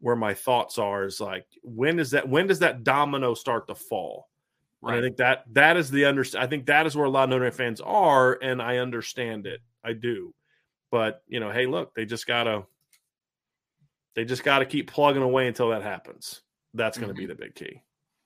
[0.00, 2.28] where my thoughts are is like, when is that?
[2.28, 4.28] When does that domino start to fall?
[4.80, 4.96] Right.
[4.96, 6.24] And I think that that is the under.
[6.36, 9.46] I think that is where a lot of Notre Dame fans are, and I understand
[9.46, 9.60] it.
[9.84, 10.34] I do,
[10.92, 12.64] but you know, hey, look, they just gotta
[14.14, 16.42] they just got to keep plugging away until that happens.
[16.74, 17.20] That's going to mm-hmm.
[17.20, 17.80] be the big key.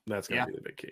[0.05, 0.51] That's going to yeah.
[0.51, 0.91] be the big key.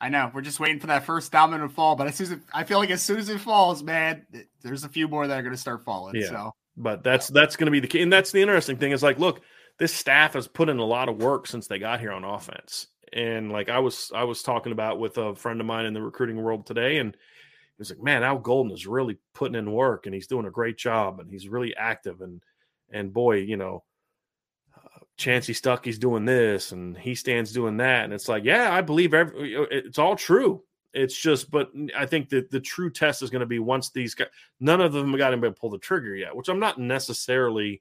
[0.00, 0.30] I know.
[0.34, 2.64] We're just waiting for that first domino to fall, but as soon as it, I
[2.64, 4.26] feel like as soon as it falls, man,
[4.62, 6.16] there's a few more that are going to start falling.
[6.16, 6.28] Yeah.
[6.28, 9.02] So, but that's that's going to be the key, and that's the interesting thing is
[9.02, 9.42] like, look,
[9.78, 12.88] this staff has put in a lot of work since they got here on offense,
[13.12, 16.02] and like I was I was talking about with a friend of mine in the
[16.02, 17.16] recruiting world today, and
[17.76, 20.50] he was like, man, Al Golden is really putting in work, and he's doing a
[20.50, 22.42] great job, and he's really active, and
[22.92, 23.82] and boy, you know,
[24.76, 28.04] uh, Chansi Stuckey's doing this and he stands doing that.
[28.04, 30.62] And it's like, yeah, I believe every, it's all true.
[30.92, 34.14] It's just, but I think that the true test is going to be once these
[34.14, 34.28] guys,
[34.60, 37.80] none of them got anybody to pull the trigger yet, which I'm not necessarily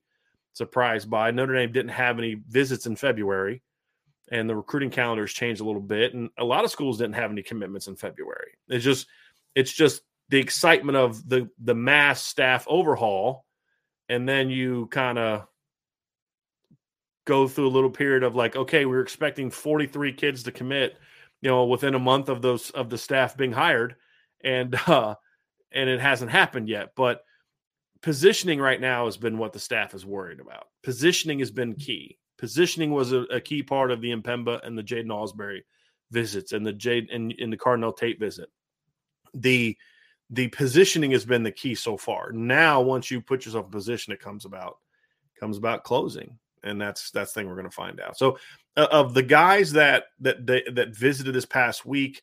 [0.54, 1.32] surprised by.
[1.32, 3.62] Notre Dame didn't have any visits in February
[4.32, 6.14] and the recruiting calendars changed a little bit.
[6.14, 8.54] And a lot of schools didn't have any commitments in February.
[8.70, 9.08] It's just,
[9.56, 13.46] it's just the excitement of the, the mass staff overhaul.
[14.10, 15.48] And then you kind of,
[17.26, 20.98] go through a little period of like, okay, we are expecting 43 kids to commit,
[21.42, 23.96] you know, within a month of those of the staff being hired,
[24.44, 25.16] and uh,
[25.72, 26.90] and it hasn't happened yet.
[26.96, 27.24] But
[28.02, 30.68] positioning right now has been what the staff is worried about.
[30.84, 32.18] Positioning has been key.
[32.38, 35.62] Positioning was a, a key part of the M'Pemba and the Jaiden Ausberry
[36.10, 38.50] visits and the Jade and in the Carnell Tate visit.
[39.34, 39.78] The
[40.30, 42.32] the positioning has been the key so far.
[42.32, 44.78] Now, once you put yourself in position, it comes about
[45.40, 48.18] comes about closing and that's that's thing we're going to find out.
[48.18, 48.38] So,
[48.78, 52.22] uh, of the guys that that they, that visited this past week,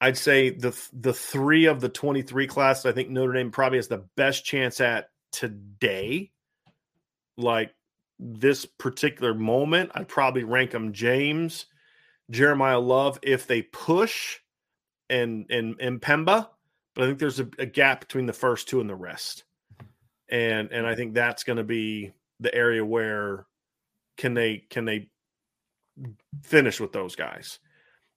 [0.00, 3.78] I'd say the the three of the twenty three class, I think Notre Dame probably
[3.78, 6.32] has the best chance at today.
[7.36, 7.74] Like
[8.18, 11.66] this particular moment, I'd probably rank them James,
[12.30, 14.38] Jeremiah Love if they push,
[15.10, 16.48] and and and Pemba.
[16.94, 19.44] But I think there's a, a gap between the first two and the rest,
[20.28, 23.46] and and I think that's going to be the area where
[24.16, 25.08] can they can they
[26.42, 27.58] finish with those guys.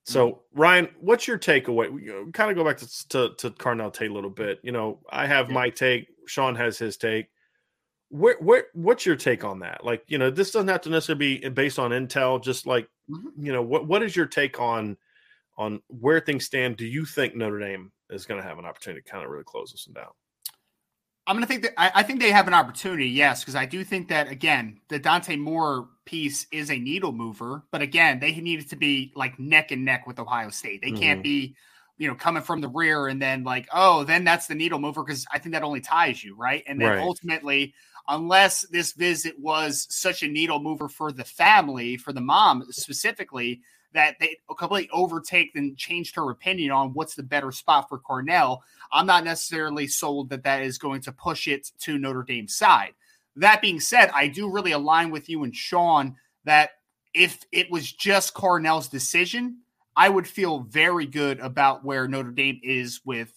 [0.06, 0.60] So mm-hmm.
[0.60, 1.92] Ryan, what's your takeaway?
[1.92, 4.60] We kind of go back to, to, to Carnell Tate a little bit.
[4.64, 5.54] You know, I have yeah.
[5.54, 6.08] my take.
[6.26, 7.28] Sean has his take.
[8.10, 9.86] Where, where, what's your take on that?
[9.86, 12.42] Like, you know, this doesn't have to necessarily be based on intel.
[12.42, 13.46] Just like, mm-hmm.
[13.46, 14.98] you know, what what is your take on
[15.60, 16.78] on where things stand?
[16.78, 19.44] Do you think Notre Dame is going to have an opportunity to kind of really
[19.44, 20.12] close this one down?
[21.28, 23.66] I'm going to think that I, I, think they have an opportunity, yes, because I
[23.66, 28.32] do think that again, the Dante Moore piece is a needle mover, but again, they
[28.32, 30.82] needed to be like neck and neck with Ohio State.
[30.82, 31.02] They mm-hmm.
[31.02, 31.56] can't be,
[32.00, 35.04] you know, coming from the rear and then like, oh, then that's the needle mover
[35.04, 36.64] because I think that only ties you, right?
[36.66, 37.00] And then right.
[37.00, 37.76] ultimately,
[38.08, 43.62] unless this visit was such a needle mover for the family, for the mom specifically,
[43.94, 48.60] that they completely overtake and changed her opinion on what's the better spot for Carnell.
[48.92, 52.94] I'm not necessarily sold that that is going to push it to Notre Dame's side.
[53.36, 56.72] That being said, I do really align with you and Sean that
[57.14, 59.60] if it was just Carnell's decision,
[59.96, 63.34] I would feel very good about where Notre Dame is with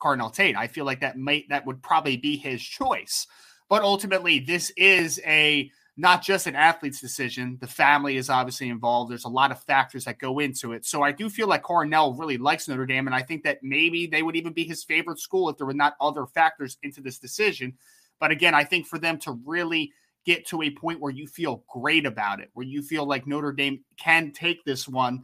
[0.00, 0.56] Carnell Tate.
[0.56, 3.26] I feel like that might that would probably be his choice.
[3.68, 5.70] But ultimately, this is a
[6.00, 7.58] not just an athlete's decision.
[7.60, 9.10] The family is obviously involved.
[9.10, 10.86] There's a lot of factors that go into it.
[10.86, 14.06] So I do feel like Carnell really likes Notre Dame, and I think that maybe
[14.06, 17.18] they would even be his favorite school if there were not other factors into this
[17.18, 17.74] decision.
[18.18, 19.92] But again, I think for them to really
[20.24, 23.52] get to a point where you feel great about it, where you feel like Notre
[23.52, 25.22] Dame can take this one,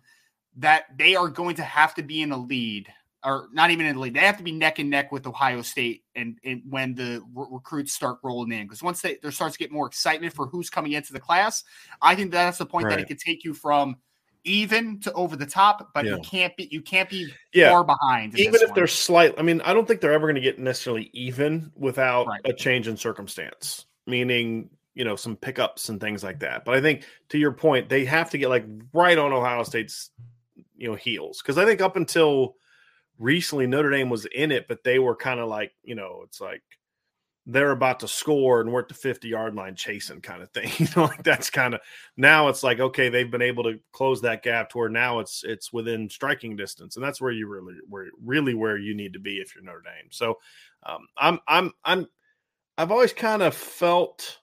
[0.56, 2.86] that they are going to have to be in a lead,
[3.26, 4.14] or not even in the lead.
[4.14, 7.46] They have to be neck and neck with Ohio State, and, and when the re-
[7.50, 10.70] recruits start rolling in, because once they, there starts to get more excitement for who's
[10.70, 11.64] coming into the class,
[12.00, 12.92] I think that's the point right.
[12.92, 13.96] that it could take you from
[14.44, 16.14] even to over the top, but yeah.
[16.14, 17.70] you can't be you can't be yeah.
[17.70, 18.38] far behind.
[18.38, 18.74] Even if one.
[18.76, 22.28] they're slight, I mean, I don't think they're ever going to get necessarily even without
[22.28, 22.40] right.
[22.44, 23.86] a change in circumstance.
[24.06, 26.64] Meaning, you know, some pickups and things like that.
[26.64, 30.10] But I think to your point, they have to get like right on Ohio State's,
[30.76, 32.54] you know, heels because I think up until
[33.18, 36.40] recently Notre Dame was in it, but they were kind of like, you know, it's
[36.40, 36.62] like
[37.48, 40.70] they're about to score and we're at the 50 yard line chasing kind of thing.
[40.78, 41.80] You know, like that's kind of
[42.16, 45.44] now it's like, okay, they've been able to close that gap to where now it's
[45.44, 46.96] it's within striking distance.
[46.96, 49.82] And that's where you really where really where you need to be if you're Notre
[49.82, 50.08] Dame.
[50.10, 50.38] So
[50.84, 52.06] um, I'm I'm I'm
[52.78, 54.38] I've always kind of felt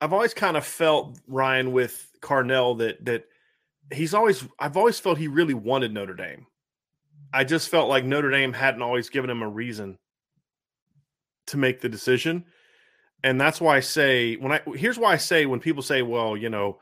[0.00, 3.24] I've always kind of felt Ryan with Carnell that that
[3.92, 6.46] he's always I've always felt he really wanted Notre Dame.
[7.32, 9.98] I just felt like Notre Dame hadn't always given him a reason
[11.48, 12.44] to make the decision.
[13.22, 16.36] And that's why I say when I here's why I say when people say, well,
[16.36, 16.78] you know,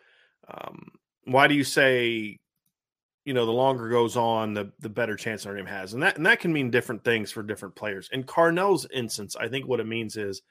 [0.49, 0.89] um,
[1.25, 2.39] why do you say,
[3.25, 6.17] you know, the longer goes on, the the better chance Notre Dame has, and that
[6.17, 8.11] and that can mean different things for different players.
[8.13, 10.43] In Carnell's instance, I think what it means is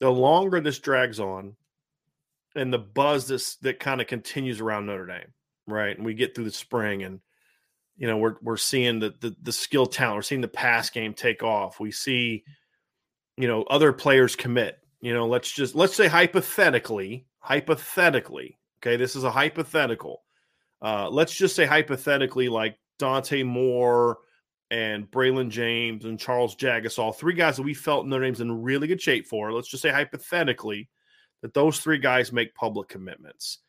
[0.00, 1.56] the longer this drags on,
[2.54, 5.34] and the buzz this that kind of continues around Notre Dame,
[5.66, 5.96] right?
[5.96, 7.20] And we get through the spring, and
[7.98, 11.12] you know we're we're seeing the the, the skill talent, we're seeing the pass game
[11.12, 11.80] take off.
[11.80, 12.44] We see
[13.38, 19.16] you know other players commit you know let's just let's say hypothetically hypothetically okay this
[19.16, 20.22] is a hypothetical
[20.82, 24.18] uh let's just say hypothetically like dante moore
[24.70, 28.86] and Braylon James and Charles Jagusah, three guys that we felt their names in really
[28.86, 29.50] good shape for.
[29.50, 30.90] Let's just say hypothetically
[31.40, 33.60] that those three guys make public commitments.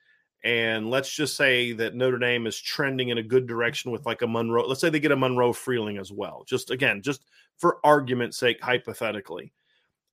[0.44, 4.22] And let's just say that Notre Dame is trending in a good direction with like
[4.22, 4.66] a Monroe.
[4.66, 6.44] Let's say they get a Monroe Freeling as well.
[6.48, 7.26] Just again, just
[7.58, 9.52] for argument's sake, hypothetically.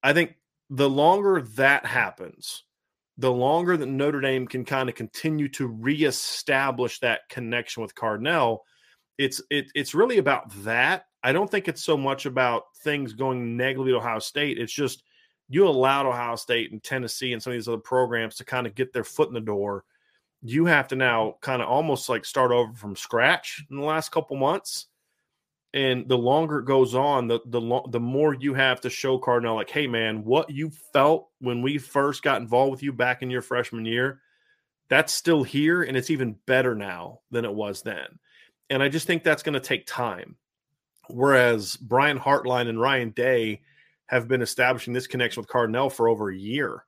[0.02, 0.34] I think
[0.68, 2.64] the longer that happens,
[3.18, 8.58] the longer that Notre Dame can kind of continue to reestablish that connection with Carnell,
[9.18, 11.06] it's it, it's really about that.
[11.22, 14.58] I don't think it's so much about things going negatively to Ohio State.
[14.58, 15.04] It's just
[15.48, 18.74] you allowed Ohio State and Tennessee and some of these other programs to kind of
[18.74, 19.84] get their foot in the door.
[20.47, 24.11] You have to now kind of almost like start over from scratch in the last
[24.11, 24.86] couple months
[25.76, 29.18] and the longer it goes on, the the lo- the more you have to show
[29.18, 33.20] Carnell, like, hey man, what you felt when we first got involved with you back
[33.20, 34.22] in your freshman year,
[34.88, 38.07] that's still here, and it's even better now than it was then.
[38.70, 40.36] And I just think that's going to take time.
[41.09, 43.61] Whereas Brian Hartline and Ryan Day
[44.07, 46.86] have been establishing this connection with Carnell for over a year,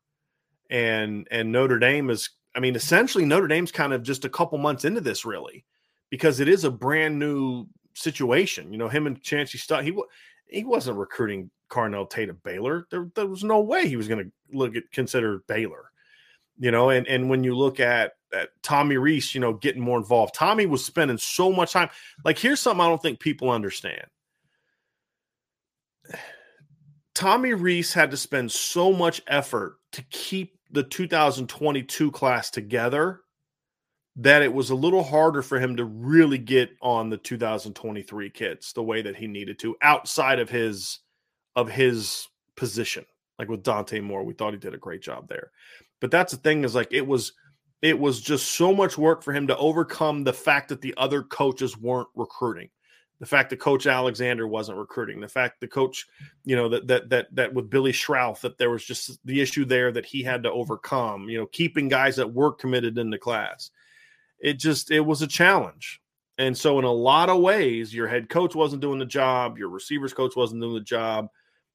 [0.70, 4.58] and and Notre Dame is, I mean, essentially Notre Dame's kind of just a couple
[4.58, 5.64] months into this, really,
[6.10, 8.72] because it is a brand new situation.
[8.72, 9.96] You know, him and Chansi Stutt, he
[10.48, 12.86] he wasn't recruiting Carnell Tate of Baylor.
[12.90, 15.90] There, there was no way he was going to look at consider Baylor.
[16.58, 19.98] You know, and and when you look at, at Tommy Rees, you know, getting more
[19.98, 21.90] involved, Tommy was spending so much time.
[22.24, 24.06] Like, here's something I don't think people understand.
[27.14, 33.20] Tommy Rees had to spend so much effort to keep the 2022 class together
[34.16, 38.72] that it was a little harder for him to really get on the 2023 kids
[38.72, 41.00] the way that he needed to outside of his
[41.56, 43.04] of his position.
[43.38, 45.52] Like with Dante Moore we thought he did a great job there.
[46.00, 47.32] But that's the thing is like it was
[47.80, 51.22] it was just so much work for him to overcome the fact that the other
[51.22, 52.70] coaches weren't recruiting
[53.20, 56.06] the fact that coach Alexander wasn't recruiting the fact the coach
[56.44, 59.64] you know that that that that with Billy Schrauth that there was just the issue
[59.64, 63.18] there that he had to overcome you know keeping guys that were committed in the
[63.18, 63.70] class
[64.40, 66.00] it just it was a challenge.
[66.38, 69.68] And so in a lot of ways, your head coach wasn't doing the job, your
[69.68, 71.28] receivers coach wasn't doing the job.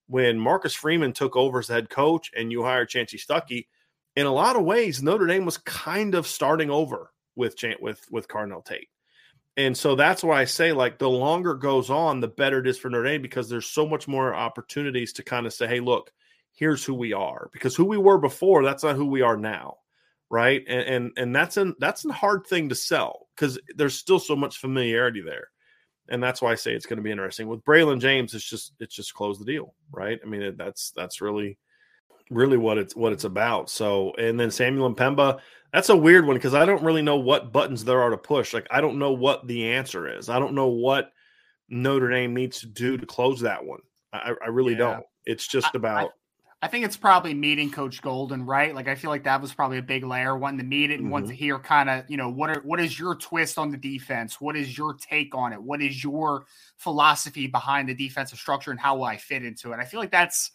[0.08, 3.68] When Marcus Freeman took over as head coach and you hired Chansi Stuckey,
[4.16, 8.28] in a lot of ways, Notre Dame was kind of starting over with with with
[8.28, 8.90] Carnell Tate.
[9.56, 12.78] And so that's why I say, like, the longer goes on, the better it is
[12.78, 16.12] for Notre Dame because there's so much more opportunities to kind of say, hey, look,
[16.54, 17.50] here's who we are.
[17.54, 19.78] Because who we were before, that's not who we are now
[20.34, 20.64] right?
[20.68, 24.36] And and, and that's an that's a hard thing to sell because there's still so
[24.36, 25.50] much familiarity there,
[26.10, 27.48] and that's why I say it's going to be interesting.
[27.48, 30.20] With Braylon James, it's just it's just close the deal, right?
[30.24, 31.60] I mean, that's that's really
[32.30, 33.70] really what it's what it's about.
[33.70, 35.40] So, and then Samuel M'Pemba,
[35.72, 38.54] that's a weird one because I don't really know what buttons there are to push.
[38.54, 40.30] Like, I don't know what the answer is.
[40.30, 41.12] I don't know what
[41.70, 43.82] Notre Dame needs to do to close that one.
[44.12, 44.80] I, I really yeah.
[44.80, 45.06] don't.
[45.26, 46.12] It's just about.
[46.62, 48.74] I think it's probably meeting Coach Golden, right?
[48.74, 51.04] Like I feel like that was probably a big layer, wanting to meet it and
[51.04, 51.12] mm-hmm.
[51.12, 53.76] want to hear kind of, you know, what are what is your twist on the
[53.76, 54.40] defense?
[54.40, 55.62] What is your take on it?
[55.62, 56.46] What is your
[56.78, 59.80] philosophy behind the defensive structure and how will I fit into it?
[59.80, 60.52] I feel like that's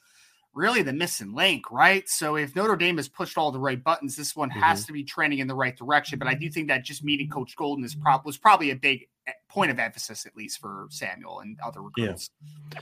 [0.58, 2.08] really the missing link, right?
[2.08, 4.58] So if Notre Dame has pushed all the right buttons, this one mm-hmm.
[4.58, 6.18] has to be trending in the right direction.
[6.18, 9.08] But I do think that just meeting Coach Golden is prob- was probably a big
[9.28, 12.30] eh, point of emphasis, at least for Samuel and other recruits.
[12.74, 12.80] Yeah.